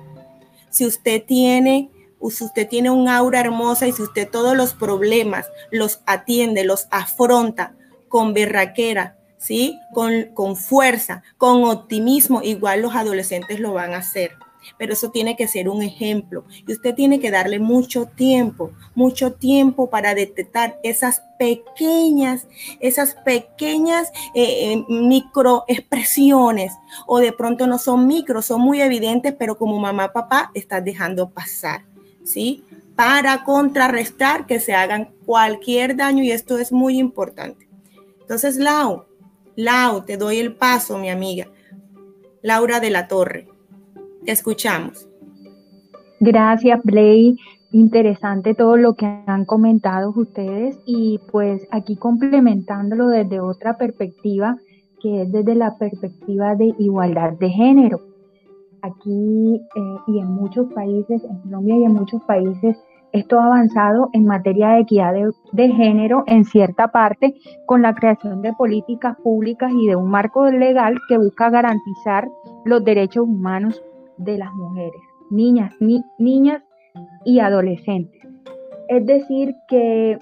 Si 0.70 0.86
usted 0.86 1.22
tiene 1.24 1.90
si 2.30 2.44
usted 2.44 2.68
tiene 2.68 2.90
un 2.90 3.08
aura 3.08 3.40
hermosa 3.40 3.86
y 3.86 3.92
si 3.92 4.02
usted 4.02 4.28
todos 4.28 4.56
los 4.56 4.74
problemas 4.74 5.46
los 5.70 6.00
atiende, 6.06 6.64
los 6.64 6.86
afronta 6.90 7.74
con 8.08 8.34
berraquera, 8.34 9.16
¿sí? 9.38 9.78
Con, 9.94 10.26
con 10.34 10.56
fuerza, 10.56 11.22
con 11.36 11.64
optimismo, 11.64 12.42
igual 12.42 12.82
los 12.82 12.94
adolescentes 12.94 13.60
lo 13.60 13.72
van 13.72 13.94
a 13.94 13.98
hacer. 13.98 14.32
pero 14.76 14.92
eso 14.92 15.10
tiene 15.10 15.36
que 15.36 15.48
ser 15.48 15.68
un 15.68 15.82
ejemplo 15.82 16.44
y 16.66 16.72
usted 16.72 16.94
tiene 16.94 17.20
que 17.20 17.30
darle 17.30 17.58
mucho 17.58 18.06
tiempo, 18.06 18.72
mucho 18.94 19.32
tiempo 19.32 19.88
para 19.88 20.14
detectar 20.14 20.78
esas 20.82 21.22
pequeñas, 21.38 22.48
esas 22.80 23.14
pequeñas 23.14 24.08
eh, 24.34 24.72
eh, 24.72 24.84
microexpresiones 24.88 26.72
o 27.06 27.20
de 27.20 27.32
pronto 27.32 27.66
no 27.66 27.78
son 27.78 28.06
micro, 28.06 28.42
son 28.42 28.60
muy 28.60 28.80
evidentes, 28.80 29.34
pero 29.38 29.56
como 29.56 29.78
mamá, 29.78 30.12
papá, 30.12 30.50
estás 30.54 30.84
dejando 30.84 31.30
pasar, 31.30 31.84
¿sí? 32.28 32.64
Para 32.94 33.44
contrarrestar 33.44 34.46
que 34.46 34.60
se 34.60 34.74
hagan 34.74 35.10
cualquier 35.24 35.96
daño 35.96 36.22
y 36.22 36.30
esto 36.30 36.58
es 36.58 36.72
muy 36.72 36.98
importante. 36.98 37.68
Entonces, 38.20 38.56
Lau, 38.56 39.04
Lau, 39.56 40.04
te 40.04 40.16
doy 40.16 40.38
el 40.38 40.54
paso, 40.54 40.98
mi 40.98 41.10
amiga. 41.10 41.48
Laura 42.42 42.80
de 42.80 42.90
la 42.90 43.08
Torre 43.08 43.48
escuchamos. 44.26 45.08
Gracias, 46.20 46.80
Blay. 46.84 47.36
Interesante 47.70 48.54
todo 48.54 48.76
lo 48.76 48.94
que 48.94 49.06
han 49.26 49.44
comentado 49.44 50.12
ustedes 50.16 50.78
y 50.86 51.20
pues 51.30 51.66
aquí 51.70 51.96
complementándolo 51.96 53.08
desde 53.08 53.40
otra 53.40 53.76
perspectiva, 53.76 54.56
que 55.00 55.22
es 55.22 55.32
desde 55.32 55.54
la 55.54 55.76
perspectiva 55.76 56.54
de 56.54 56.74
igualdad 56.78 57.32
de 57.32 57.50
género. 57.50 58.00
Aquí 58.82 59.60
eh, 59.76 59.96
y 60.06 60.18
en 60.20 60.30
muchos 60.32 60.72
países, 60.72 61.22
en 61.24 61.38
Colombia 61.40 61.76
y 61.76 61.84
en 61.84 61.94
muchos 61.94 62.22
países, 62.24 62.76
esto 63.12 63.40
ha 63.40 63.46
avanzado 63.46 64.10
en 64.12 64.26
materia 64.26 64.70
de 64.70 64.80
equidad 64.80 65.14
de, 65.52 65.68
género 65.70 66.24
en 66.26 66.44
cierta 66.44 66.88
parte 66.88 67.34
con 67.64 67.80
la 67.80 67.94
creación 67.94 68.42
de 68.42 68.52
políticas 68.52 69.16
públicas 69.22 69.72
y 69.74 69.86
de 69.86 69.96
un 69.96 70.10
marco 70.10 70.50
legal 70.50 70.98
que 71.08 71.16
busca 71.16 71.48
garantizar 71.48 72.28
los 72.66 72.84
derechos 72.84 73.24
humanos 73.24 73.82
de 74.18 74.36
las 74.36 74.52
mujeres, 74.52 75.00
niñas, 75.30 75.74
niñas 76.18 76.62
y 77.24 77.40
adolescentes. 77.40 78.20
Es 78.88 79.06
decir, 79.06 79.54
que 79.68 80.18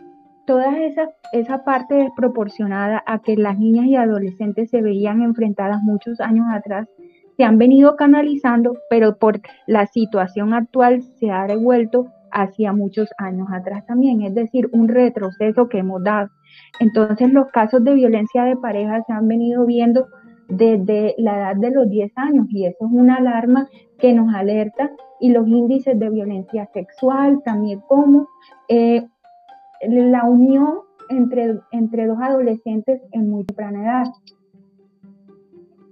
toda 0.46 0.78
esa, 0.78 1.10
esa 1.32 1.64
parte 1.64 1.94
desproporcionada 1.94 3.02
a 3.06 3.18
que 3.18 3.36
las 3.36 3.58
niñas 3.58 3.86
y 3.86 3.96
adolescentes 3.96 4.70
se 4.70 4.80
veían 4.80 5.22
enfrentadas 5.22 5.82
muchos 5.82 6.20
años 6.20 6.46
atrás, 6.52 6.88
se 7.36 7.44
han 7.44 7.58
venido 7.58 7.96
canalizando, 7.96 8.76
pero 8.88 9.16
por 9.16 9.40
la 9.66 9.86
situación 9.86 10.54
actual 10.54 11.02
se 11.02 11.30
ha 11.30 11.46
devuelto 11.46 12.06
hacia 12.32 12.72
muchos 12.72 13.08
años 13.18 13.48
atrás 13.52 13.86
también, 13.86 14.22
es 14.22 14.34
decir, 14.34 14.68
un 14.72 14.88
retroceso 14.88 15.68
que 15.68 15.78
hemos 15.78 16.02
dado. 16.02 16.28
Entonces 16.80 17.32
los 17.32 17.48
casos 17.48 17.84
de 17.84 17.94
violencia 17.94 18.44
de 18.44 18.56
pareja 18.56 19.02
se 19.06 19.12
han 19.12 19.28
venido 19.28 19.64
viendo 19.66 20.06
desde 20.48 21.14
la 21.18 21.38
edad 21.38 21.56
de 21.56 21.70
los 21.70 21.88
10 21.88 22.12
años 22.16 22.46
y 22.50 22.66
eso 22.66 22.86
es 22.86 22.92
una 22.92 23.16
alarma 23.16 23.68
que 23.98 24.12
nos 24.12 24.34
alerta 24.34 24.90
y 25.20 25.30
los 25.30 25.46
índices 25.48 25.98
de 25.98 26.10
violencia 26.10 26.68
sexual, 26.72 27.42
también 27.44 27.80
como 27.88 28.28
eh, 28.68 29.06
la 29.80 30.24
unión 30.24 30.80
entre, 31.08 31.58
entre 31.72 32.06
dos 32.06 32.18
adolescentes 32.20 33.00
en 33.12 33.30
muy 33.30 33.44
temprana 33.44 33.82
edad, 33.82 34.06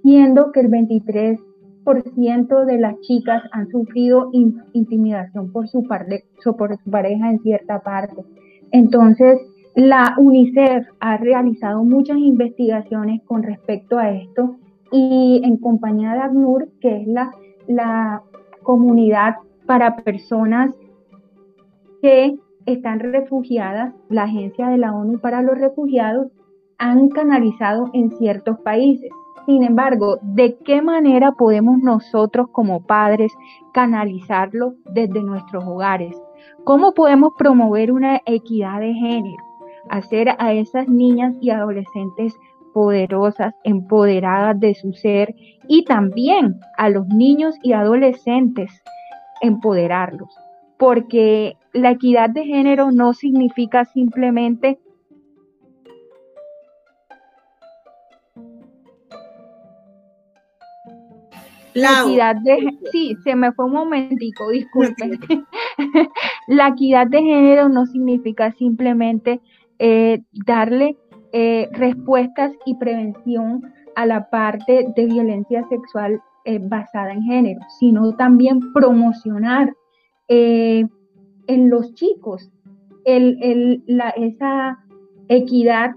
siendo 0.05 0.53
que 0.53 0.61
el 0.61 0.71
23% 0.71 2.65
de 2.67 2.79
las 2.79 3.01
chicas 3.01 3.43
han 3.53 3.69
sufrido 3.71 4.31
intimidación 4.75 5.51
por 5.51 5.67
su, 5.67 5.83
por 5.83 6.07
su 6.45 6.91
pareja 6.91 7.31
en 7.31 7.41
cierta 7.41 7.81
parte. 7.81 8.23
Entonces, 8.71 9.41
la 9.75 10.15
UNICEF 10.19 10.87
ha 11.01 11.17
realizado 11.17 11.83
muchas 11.83 12.19
investigaciones 12.19 13.23
con 13.25 13.43
respecto 13.43 13.99
a 13.99 14.11
esto 14.11 14.57
y 14.93 15.41
en 15.43 15.57
compañía 15.57 16.13
de 16.13 16.21
ACNUR, 16.21 16.69
que 16.81 17.01
es 17.01 17.09
la, 17.09 17.33
la 17.67 18.23
comunidad 18.63 19.37
para 19.65 19.97
personas 19.97 20.75
que 22.03 22.37
están 22.67 23.01
refugiadas, 23.01 23.95
la 24.11 24.25
Agencia 24.25 24.69
de 24.69 24.77
la 24.77 24.93
ONU 24.93 25.19
para 25.19 25.41
los 25.41 25.59
Refugiados, 25.59 26.31
han 26.77 27.09
canalizado 27.09 27.91
en 27.95 28.11
ciertos 28.19 28.59
países. 28.61 29.11
Sin 29.47 29.63
embargo, 29.63 30.19
¿de 30.23 30.57
qué 30.65 30.83
manera 30.83 31.33
podemos 31.33 31.79
nosotros 31.79 32.49
como 32.51 32.83
padres 32.83 33.33
canalizarlo 33.73 34.75
desde 34.93 35.23
nuestros 35.23 35.65
hogares? 35.65 36.17
¿Cómo 36.65 36.93
podemos 36.93 37.33
promover 37.37 37.93
una 37.93 38.21
equidad 38.27 38.81
de 38.81 38.95
género? 38.95 39.55
hacer 39.89 40.31
a 40.39 40.53
esas 40.53 40.89
niñas 40.89 41.35
y 41.41 41.51
adolescentes 41.51 42.35
poderosas, 42.73 43.55
empoderadas 43.63 44.59
de 44.59 44.75
su 44.75 44.93
ser 44.93 45.35
y 45.69 45.85
también 45.85 46.61
a 46.77 46.89
los 46.89 47.07
niños 47.07 47.55
y 47.63 47.73
adolescentes 47.73 48.83
empoderarlos, 49.41 50.35
porque 50.77 51.57
la 51.73 51.93
equidad 51.93 52.31
de 52.31 52.45
género 52.45 52.91
no 52.91 53.13
significa 53.13 53.85
simplemente 53.85 54.81
La 61.75 62.03
equidad 62.03 62.37
de 62.37 62.79
sí, 62.93 63.17
se 63.25 63.35
me 63.35 63.53
fue 63.53 63.67
un 63.67 63.73
momentico, 63.73 64.51
disculpen. 64.51 65.19
la 66.49 66.69
equidad 66.69 67.07
de 67.09 67.23
género 67.23 67.69
no 67.69 67.87
significa 67.87 68.53
simplemente 68.53 69.41
eh, 69.79 70.23
darle 70.47 70.97
eh, 71.33 71.69
respuestas 71.73 72.53
y 72.65 72.77
prevención 72.77 73.63
a 73.97 74.07
la 74.07 74.31
parte 74.31 74.87
de 74.95 75.07
violencia 75.07 75.65
sexual 75.69 76.23
eh, 76.45 76.61
basada 76.61 77.13
en 77.13 77.23
género, 77.23 77.61
sino 77.81 78.15
también 78.17 78.73
promocionar 78.73 79.73
en 80.27 80.89
los 81.69 81.93
chicos 81.95 82.51
esa 83.05 84.79
equidad 85.29 85.91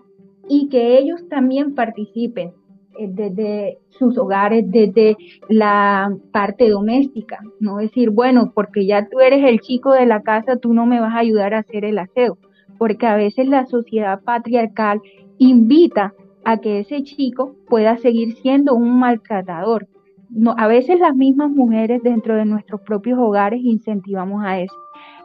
y 0.50 0.68
que 0.68 0.98
ellos 0.98 1.28
también 1.30 1.76
participen 1.76 2.52
desde 3.00 3.80
sus 3.90 4.18
hogares, 4.18 4.66
desde 4.68 5.18
la 5.50 6.16
parte 6.32 6.70
doméstica, 6.70 7.40
no 7.60 7.78
decir, 7.78 8.10
bueno, 8.10 8.52
porque 8.54 8.86
ya 8.86 9.08
tú 9.08 9.20
eres 9.20 9.44
el 9.44 9.60
chico 9.60 9.94
de 9.94 10.06
la 10.06 10.22
casa, 10.22 10.58
tú 10.58 10.74
no 10.74 10.86
me 10.86 11.00
vas 11.00 11.14
a 11.14 11.20
ayudar 11.20 11.54
a 11.54 11.60
hacer 11.60 11.86
el 11.86 12.00
aseo 12.00 12.38
porque 12.78 13.08
a 13.08 13.16
veces 13.16 13.48
la 13.48 13.66
sociedad 13.66 14.22
patriarcal 14.22 15.02
invita 15.38 16.14
a 16.46 16.58
que 16.58 16.80
ese 16.80 17.04
chico 17.04 17.56
pueda 17.68 17.98
seguir 17.98 18.36
siendo 18.38 18.76
un 18.76 19.00
maltratador. 19.00 19.88
A 20.58 20.68
veces 20.68 21.00
las 21.00 21.16
mismas 21.16 21.52
mujeres 21.52 22.04
dentro 22.04 22.36
de 22.36 22.46
nuestros 22.46 22.82
propios 22.82 23.20
hogares 23.20 23.62
incentivamos 23.64 24.44
a 24.44 24.60
eso. 24.60 24.76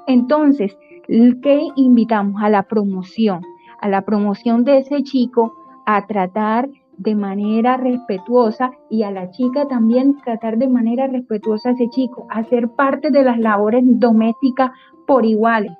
Entonces, 0.06 0.76
¿qué 1.06 1.60
invitamos? 1.76 2.42
A 2.42 2.48
la 2.48 2.64
promoción, 2.64 3.42
a 3.80 3.88
la 3.88 4.02
promoción 4.02 4.64
de 4.64 4.78
ese 4.78 5.02
chico 5.02 5.54
a 5.86 6.06
tratar 6.06 6.68
de 7.02 7.14
manera 7.14 7.76
respetuosa 7.76 8.70
y 8.88 9.02
a 9.02 9.10
la 9.10 9.30
chica 9.30 9.66
también 9.66 10.16
tratar 10.24 10.56
de 10.56 10.68
manera 10.68 11.06
respetuosa 11.06 11.70
a 11.70 11.72
ese 11.72 11.88
chico, 11.90 12.26
a 12.30 12.44
ser 12.44 12.68
parte 12.70 13.10
de 13.10 13.24
las 13.24 13.38
labores 13.38 13.82
domésticas 13.84 14.70
por 15.06 15.24
iguales. 15.24 15.72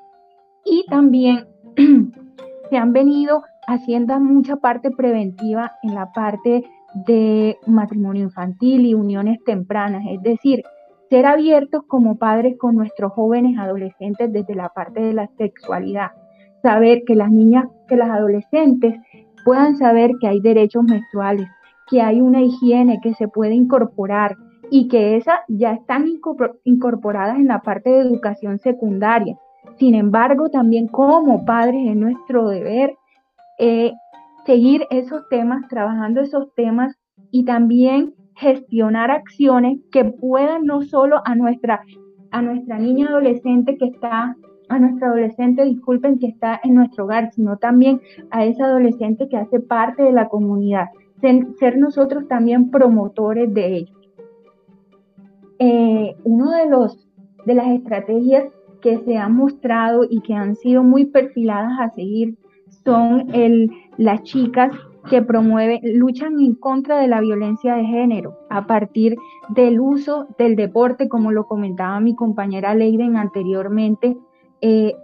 Y 0.64 0.84
también 0.88 1.46
se 2.70 2.76
han 2.76 2.92
venido 2.92 3.42
haciendo 3.66 4.18
mucha 4.18 4.56
parte 4.56 4.90
preventiva 4.90 5.72
en 5.82 5.94
la 5.94 6.12
parte 6.12 6.64
de 7.06 7.58
matrimonio 7.66 8.24
infantil 8.24 8.86
y 8.86 8.94
uniones 8.94 9.38
tempranas, 9.44 10.04
es 10.10 10.22
decir, 10.22 10.62
ser 11.08 11.26
abiertos 11.26 11.82
como 11.86 12.16
padres 12.16 12.56
con 12.58 12.74
nuestros 12.74 13.12
jóvenes 13.12 13.58
adolescentes 13.58 14.32
desde 14.32 14.54
la 14.54 14.70
parte 14.70 15.00
de 15.00 15.12
la 15.12 15.28
sexualidad, 15.38 16.12
saber 16.62 17.02
que 17.06 17.14
las 17.14 17.30
niñas, 17.30 17.66
que 17.86 17.96
las 17.96 18.10
adolescentes 18.10 18.94
puedan 19.44 19.76
saber 19.76 20.12
que 20.20 20.28
hay 20.28 20.40
derechos 20.40 20.84
menstruales, 20.84 21.48
que 21.88 22.00
hay 22.00 22.20
una 22.20 22.42
higiene 22.42 23.00
que 23.02 23.14
se 23.14 23.28
puede 23.28 23.54
incorporar 23.54 24.36
y 24.70 24.88
que 24.88 25.16
esas 25.16 25.40
ya 25.48 25.72
están 25.72 26.06
incorporadas 26.64 27.36
en 27.36 27.48
la 27.48 27.60
parte 27.60 27.90
de 27.90 28.00
educación 28.00 28.58
secundaria, 28.58 29.36
sin 29.78 29.94
embargo, 29.94 30.50
también 30.50 30.88
como 30.88 31.44
padres 31.44 31.88
es 31.88 31.96
nuestro 31.96 32.48
deber 32.48 32.96
eh, 33.58 33.92
seguir 34.44 34.86
esos 34.90 35.28
temas, 35.28 35.66
trabajando 35.68 36.20
esos 36.20 36.52
temas 36.54 36.96
y 37.30 37.44
también 37.44 38.14
gestionar 38.36 39.10
acciones 39.10 39.78
que 39.90 40.04
puedan 40.04 40.64
no 40.64 40.82
solo 40.82 41.20
a 41.24 41.34
nuestra, 41.34 41.82
a 42.30 42.42
nuestra 42.42 42.78
niña 42.78 43.08
adolescente 43.08 43.76
que 43.76 43.86
está, 43.86 44.36
a 44.72 44.78
nuestra 44.78 45.08
adolescente, 45.08 45.64
disculpen, 45.64 46.18
que 46.18 46.26
está 46.26 46.60
en 46.62 46.74
nuestro 46.74 47.04
hogar, 47.04 47.32
sino 47.32 47.56
también 47.56 48.00
a 48.30 48.44
esa 48.44 48.66
adolescente 48.66 49.28
que 49.28 49.36
hace 49.36 49.60
parte 49.60 50.02
de 50.02 50.12
la 50.12 50.28
comunidad, 50.28 50.88
ser, 51.20 51.78
nosotros 51.78 52.26
también 52.28 52.70
promotores 52.70 53.52
de 53.52 53.76
ellos. 53.76 53.98
Eh, 55.58 56.16
uno 56.24 56.50
de 56.50 56.68
los 56.68 57.08
de 57.46 57.54
las 57.54 57.68
estrategias 57.68 58.44
que 58.80 58.98
se 58.98 59.16
han 59.16 59.34
mostrado 59.34 60.04
y 60.08 60.20
que 60.20 60.34
han 60.34 60.56
sido 60.56 60.82
muy 60.82 61.06
perfiladas 61.06 61.78
a 61.80 61.90
seguir 61.90 62.36
son 62.84 63.32
el, 63.32 63.70
las 63.96 64.22
chicas 64.22 64.72
que 65.08 65.22
promueven, 65.22 65.80
luchan 65.98 66.40
en 66.40 66.54
contra 66.54 66.98
de 66.98 67.08
la 67.08 67.20
violencia 67.20 67.74
de 67.74 67.84
género 67.84 68.38
a 68.50 68.66
partir 68.66 69.16
del 69.48 69.80
uso 69.80 70.28
del 70.38 70.56
deporte, 70.56 71.08
como 71.08 71.32
lo 71.32 71.46
comentaba 71.46 72.00
mi 72.00 72.14
compañera 72.14 72.74
Leiden 72.74 73.16
anteriormente, 73.16 74.16
eh, 74.62 74.94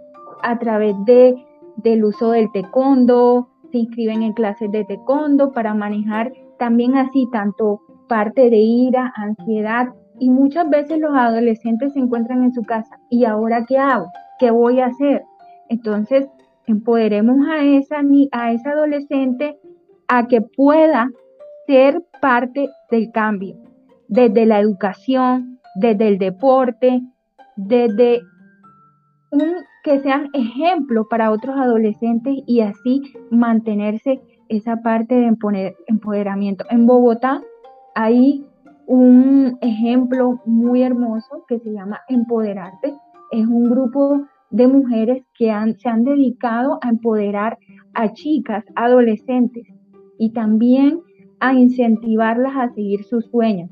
a 0.41 0.57
través 0.57 0.95
de, 1.05 1.35
del 1.77 2.03
uso 2.03 2.31
del 2.31 2.51
taekwondo, 2.51 3.49
se 3.71 3.79
inscriben 3.79 4.23
en 4.23 4.33
clases 4.33 4.71
de 4.71 4.83
taekwondo 4.85 5.51
para 5.51 5.73
manejar 5.73 6.33
también 6.57 6.97
así 6.97 7.27
tanto 7.31 7.81
parte 8.07 8.49
de 8.49 8.57
ira, 8.57 9.13
ansiedad 9.15 9.89
y 10.19 10.29
muchas 10.29 10.69
veces 10.69 10.99
los 10.99 11.15
adolescentes 11.15 11.93
se 11.93 11.99
encuentran 11.99 12.43
en 12.43 12.53
su 12.53 12.63
casa 12.63 12.99
y 13.09 13.25
ahora 13.25 13.65
qué 13.65 13.77
hago, 13.77 14.07
qué 14.39 14.51
voy 14.51 14.79
a 14.81 14.87
hacer. 14.87 15.23
Entonces, 15.69 16.27
empoderemos 16.65 17.37
a 17.47 17.63
esa, 17.63 18.01
a 18.31 18.51
esa 18.51 18.71
adolescente 18.71 19.57
a 20.07 20.27
que 20.27 20.41
pueda 20.41 21.09
ser 21.67 22.03
parte 22.21 22.69
del 22.91 23.11
cambio, 23.11 23.55
desde 24.07 24.45
la 24.45 24.59
educación, 24.59 25.59
desde 25.75 26.07
el 26.07 26.17
deporte, 26.17 27.01
desde 27.55 28.21
un, 29.31 29.53
que 29.83 29.99
sean 29.99 30.29
ejemplo 30.33 31.07
para 31.07 31.31
otros 31.31 31.55
adolescentes 31.57 32.35
y 32.45 32.61
así 32.61 33.13
mantenerse 33.31 34.21
esa 34.49 34.77
parte 34.81 35.15
de 35.15 35.75
empoderamiento. 35.87 36.65
En 36.69 36.85
Bogotá 36.85 37.41
hay 37.95 38.45
un 38.87 39.57
ejemplo 39.61 40.41
muy 40.45 40.81
hermoso 40.81 41.45
que 41.47 41.59
se 41.59 41.71
llama 41.71 42.01
Empoderarte. 42.07 42.95
Es 43.31 43.45
un 43.45 43.69
grupo 43.69 44.25
de 44.49 44.67
mujeres 44.67 45.23
que 45.35 45.53
se 45.77 45.89
han 45.89 46.03
dedicado 46.03 46.79
a 46.81 46.89
empoderar 46.89 47.59
a 47.93 48.11
chicas, 48.13 48.65
adolescentes 48.75 49.67
y 50.17 50.31
también 50.31 51.01
a 51.39 51.53
incentivarlas 51.53 52.53
a 52.57 52.73
seguir 52.73 53.03
sus 53.03 53.25
sueños. 53.25 53.69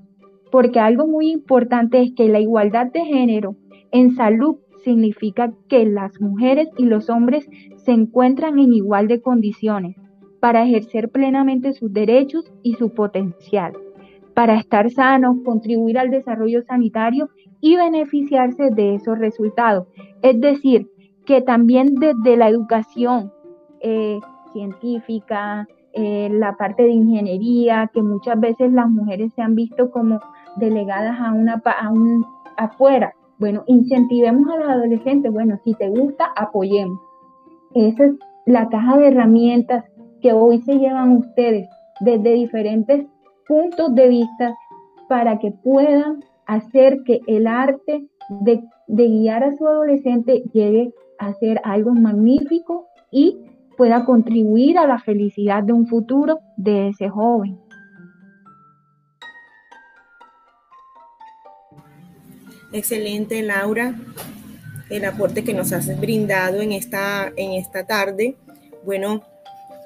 Porque 0.52 0.80
algo 0.80 1.08
muy 1.08 1.32
importante 1.32 2.02
es 2.02 2.14
que 2.16 2.30
la 2.30 2.40
igualdad 2.40 2.92
de 2.92 3.04
género 3.04 3.56
en 3.92 4.16
salud 4.16 4.58
significa 4.84 5.54
que 5.68 5.86
las 5.86 6.20
mujeres 6.22 6.70
y 6.78 6.86
los 6.86 7.10
hombres 7.10 7.48
se 7.78 7.92
encuentran 7.92 8.60
en 8.60 8.74
igual 8.74 9.08
de 9.08 9.22
condiciones 9.22 9.96
para 10.40 10.64
ejercer 10.64 11.10
plenamente 11.10 11.74
sus 11.74 11.92
derechos 11.92 12.52
y 12.64 12.74
su 12.76 12.94
potencial, 12.94 13.74
para 14.34 14.56
estar 14.56 14.90
sanos, 14.92 15.38
contribuir 15.44 15.98
al 15.98 16.12
desarrollo 16.12 16.62
sanitario 16.64 17.30
y 17.60 17.76
beneficiarse 17.76 18.70
de 18.70 18.96
esos 18.96 19.18
resultados. 19.18 19.88
Es 20.22 20.40
decir, 20.40 20.90
que 21.26 21.42
también 21.42 21.96
desde 21.96 22.38
la 22.38 22.50
educación 22.50 23.32
eh, 23.82 24.20
científica, 24.54 25.68
eh, 25.94 26.30
la 26.32 26.56
parte 26.56 26.84
de 26.84 26.92
ingeniería, 26.92 27.90
que 27.94 28.02
muchas 28.02 28.40
veces 28.40 28.72
las 28.72 28.90
mujeres 28.90 29.34
se 29.34 29.42
han 29.42 29.56
visto 29.56 29.90
como 29.92 30.20
delegadas 30.58 31.20
a 31.20 31.34
una 31.34 31.62
a 31.66 31.90
un, 31.90 32.24
afuera. 32.58 33.14
Bueno, 33.40 33.64
incentivemos 33.68 34.50
a 34.50 34.58
los 34.58 34.70
adolescentes, 34.70 35.32
bueno, 35.32 35.60
si 35.64 35.74
te 35.76 35.90
gusta, 35.90 36.32
apoyemos. 36.36 37.00
Esa 37.76 38.06
es 38.06 38.12
la 38.46 38.68
caja 38.70 38.98
de 38.98 39.10
herramientas 39.10 39.86
que 40.22 40.34
hoy 40.34 40.62
se 40.62 40.80
llevan 40.80 41.18
ustedes 41.18 41.68
desde 42.00 42.34
diferentes 42.34 43.06
puntos 43.48 43.94
de 43.94 44.08
vista 44.08 44.56
para 45.08 45.38
que 45.40 45.52
puedan 45.52 46.24
hacer 46.46 47.04
que 47.04 47.22
el 47.28 47.48
arte 47.48 48.08
de, 48.42 48.64
guiar 48.88 49.44
a 49.44 49.56
su 49.56 49.68
adolescente 49.68 50.44
llegue 50.54 50.94
a 51.20 51.34
ser 51.34 51.62
algo 51.64 51.94
magnífico 51.94 52.88
y 53.12 53.38
pueda 53.78 54.06
contribuir 54.06 54.78
a 54.78 54.88
la 54.88 55.00
felicidad 55.00 55.64
de 55.64 55.74
un 55.74 55.88
futuro 55.88 56.40
de 56.58 56.90
ese 56.90 57.10
joven. 57.10 57.58
Excelente, 62.74 63.42
Laura, 63.44 63.96
el 64.90 65.06
aporte 65.06 65.44
que 65.44 65.54
nos 65.54 65.72
has 65.72 66.00
brindado 66.00 66.62
en 66.62 66.74
esta, 66.74 67.32
en 67.36 67.54
esta 67.54 67.86
tarde. 67.86 68.36
Bueno, 68.84 69.24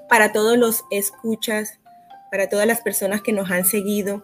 para 0.10 0.32
todos 0.34 0.58
los 0.58 0.84
escuchas, 0.90 1.80
para 2.32 2.50
todas 2.50 2.66
las 2.66 2.82
personas 2.82 3.22
que 3.22 3.34
nos 3.34 3.52
han 3.52 3.66
seguido, 3.66 4.24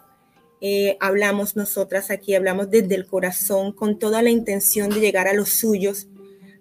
eh, 0.59 0.97
hablamos 0.99 1.55
nosotras 1.55 2.09
aquí, 2.09 2.33
hablamos 2.33 2.71
desde 2.71 2.95
el 2.95 3.05
corazón, 3.05 3.73
con 3.73 3.99
toda 3.99 4.23
la 4.23 4.31
intención 4.31 4.89
de 4.89 4.99
llegar 4.99 5.27
a 5.27 5.33
los 5.33 5.49
suyos. 5.49 6.07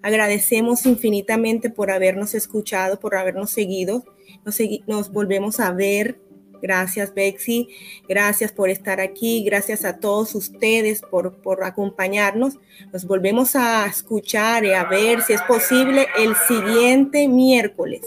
Agradecemos 0.03 0.85
infinitamente 0.85 1.71
por 1.71 1.91
habernos 1.91 2.35
escuchado, 2.35 3.01
por 3.01 3.17
habernos 3.17 3.51
seguido. 3.51 4.05
Nos, 4.45 4.59
nos 4.87 5.11
volvemos 5.11 5.61
a 5.61 5.73
ver. 5.73 6.21
Gracias, 6.63 7.15
Bexy. 7.15 7.69
Gracias 8.09 8.53
por 8.53 8.69
estar 8.69 9.01
aquí. 9.01 9.45
Gracias 9.45 9.85
a 9.85 9.99
todos 9.99 10.35
ustedes 10.35 11.03
por, 11.03 11.35
por 11.37 11.65
acompañarnos. 11.65 12.59
Nos 12.93 13.05
volvemos 13.07 13.57
a 13.57 13.87
escuchar 13.87 14.65
y 14.65 14.73
a 14.73 14.85
ver 14.85 15.23
si 15.23 15.33
es 15.33 15.43
posible 15.43 16.07
el 16.19 16.35
siguiente 16.49 17.29
miércoles 17.29 18.03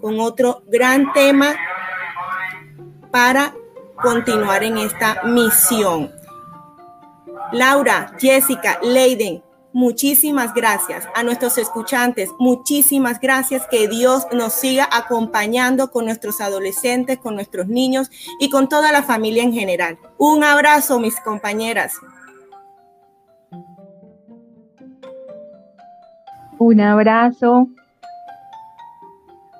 con 0.00 0.20
otro 0.20 0.62
gran 0.66 1.12
tema 1.12 1.56
para 3.10 3.54
continuar 4.02 4.62
en 4.64 4.78
esta 4.78 5.22
misión. 5.24 6.12
Laura, 7.52 8.14
Jessica, 8.18 8.78
Leiden, 8.82 9.42
muchísimas 9.74 10.54
gracias. 10.54 11.06
A 11.14 11.22
nuestros 11.22 11.58
escuchantes, 11.58 12.30
muchísimas 12.38 13.20
gracias. 13.20 13.66
Que 13.66 13.88
Dios 13.88 14.26
nos 14.32 14.54
siga 14.54 14.88
acompañando 14.90 15.90
con 15.90 16.06
nuestros 16.06 16.40
adolescentes, 16.40 17.18
con 17.18 17.34
nuestros 17.34 17.66
niños 17.66 18.10
y 18.40 18.48
con 18.48 18.70
toda 18.70 18.92
la 18.92 19.02
familia 19.02 19.42
en 19.42 19.52
general. 19.52 19.98
Un 20.16 20.42
abrazo, 20.44 20.98
mis 20.98 21.20
compañeras. 21.20 21.94
Un 26.58 26.80
abrazo. 26.80 27.68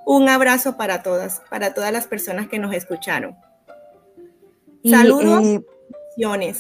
Un 0.07 0.29
abrazo 0.29 0.77
para 0.77 1.03
todas, 1.03 1.43
para 1.51 1.75
todas 1.75 1.93
las 1.93 2.07
personas 2.07 2.49
que 2.49 2.59
nos 2.59 2.73
escucharon. 2.73 3.37
saludos. 4.85 5.45
Eh, 5.45 5.65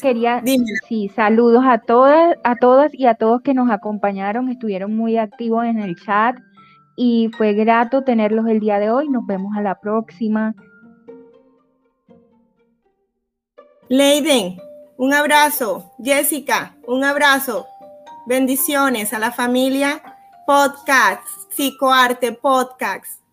quería, 0.00 0.42
sí, 0.88 1.10
saludos 1.14 1.64
a 1.66 1.78
todas, 1.78 2.36
a 2.42 2.56
todas 2.56 2.92
y 2.92 3.06
a 3.06 3.14
todos 3.14 3.42
que 3.42 3.54
nos 3.54 3.70
acompañaron, 3.70 4.48
estuvieron 4.48 4.96
muy 4.96 5.16
activos 5.16 5.64
en 5.64 5.80
el 5.80 5.96
chat 5.96 6.36
y 6.96 7.30
fue 7.36 7.52
grato 7.54 8.02
tenerlos 8.02 8.46
el 8.48 8.60
día 8.60 8.78
de 8.78 8.90
hoy. 8.90 9.08
Nos 9.08 9.26
vemos 9.26 9.56
a 9.56 9.62
la 9.62 9.80
próxima. 9.80 10.54
Leiden, 13.88 14.56
un 14.96 15.12
abrazo. 15.12 15.92
Jessica, 16.02 16.76
un 16.86 17.04
abrazo. 17.04 17.66
Bendiciones 18.26 19.12
a 19.12 19.18
la 19.18 19.32
familia 19.32 20.02
Podcast, 20.46 21.22
Psicoarte 21.50 22.32
Podcast. 22.32 23.23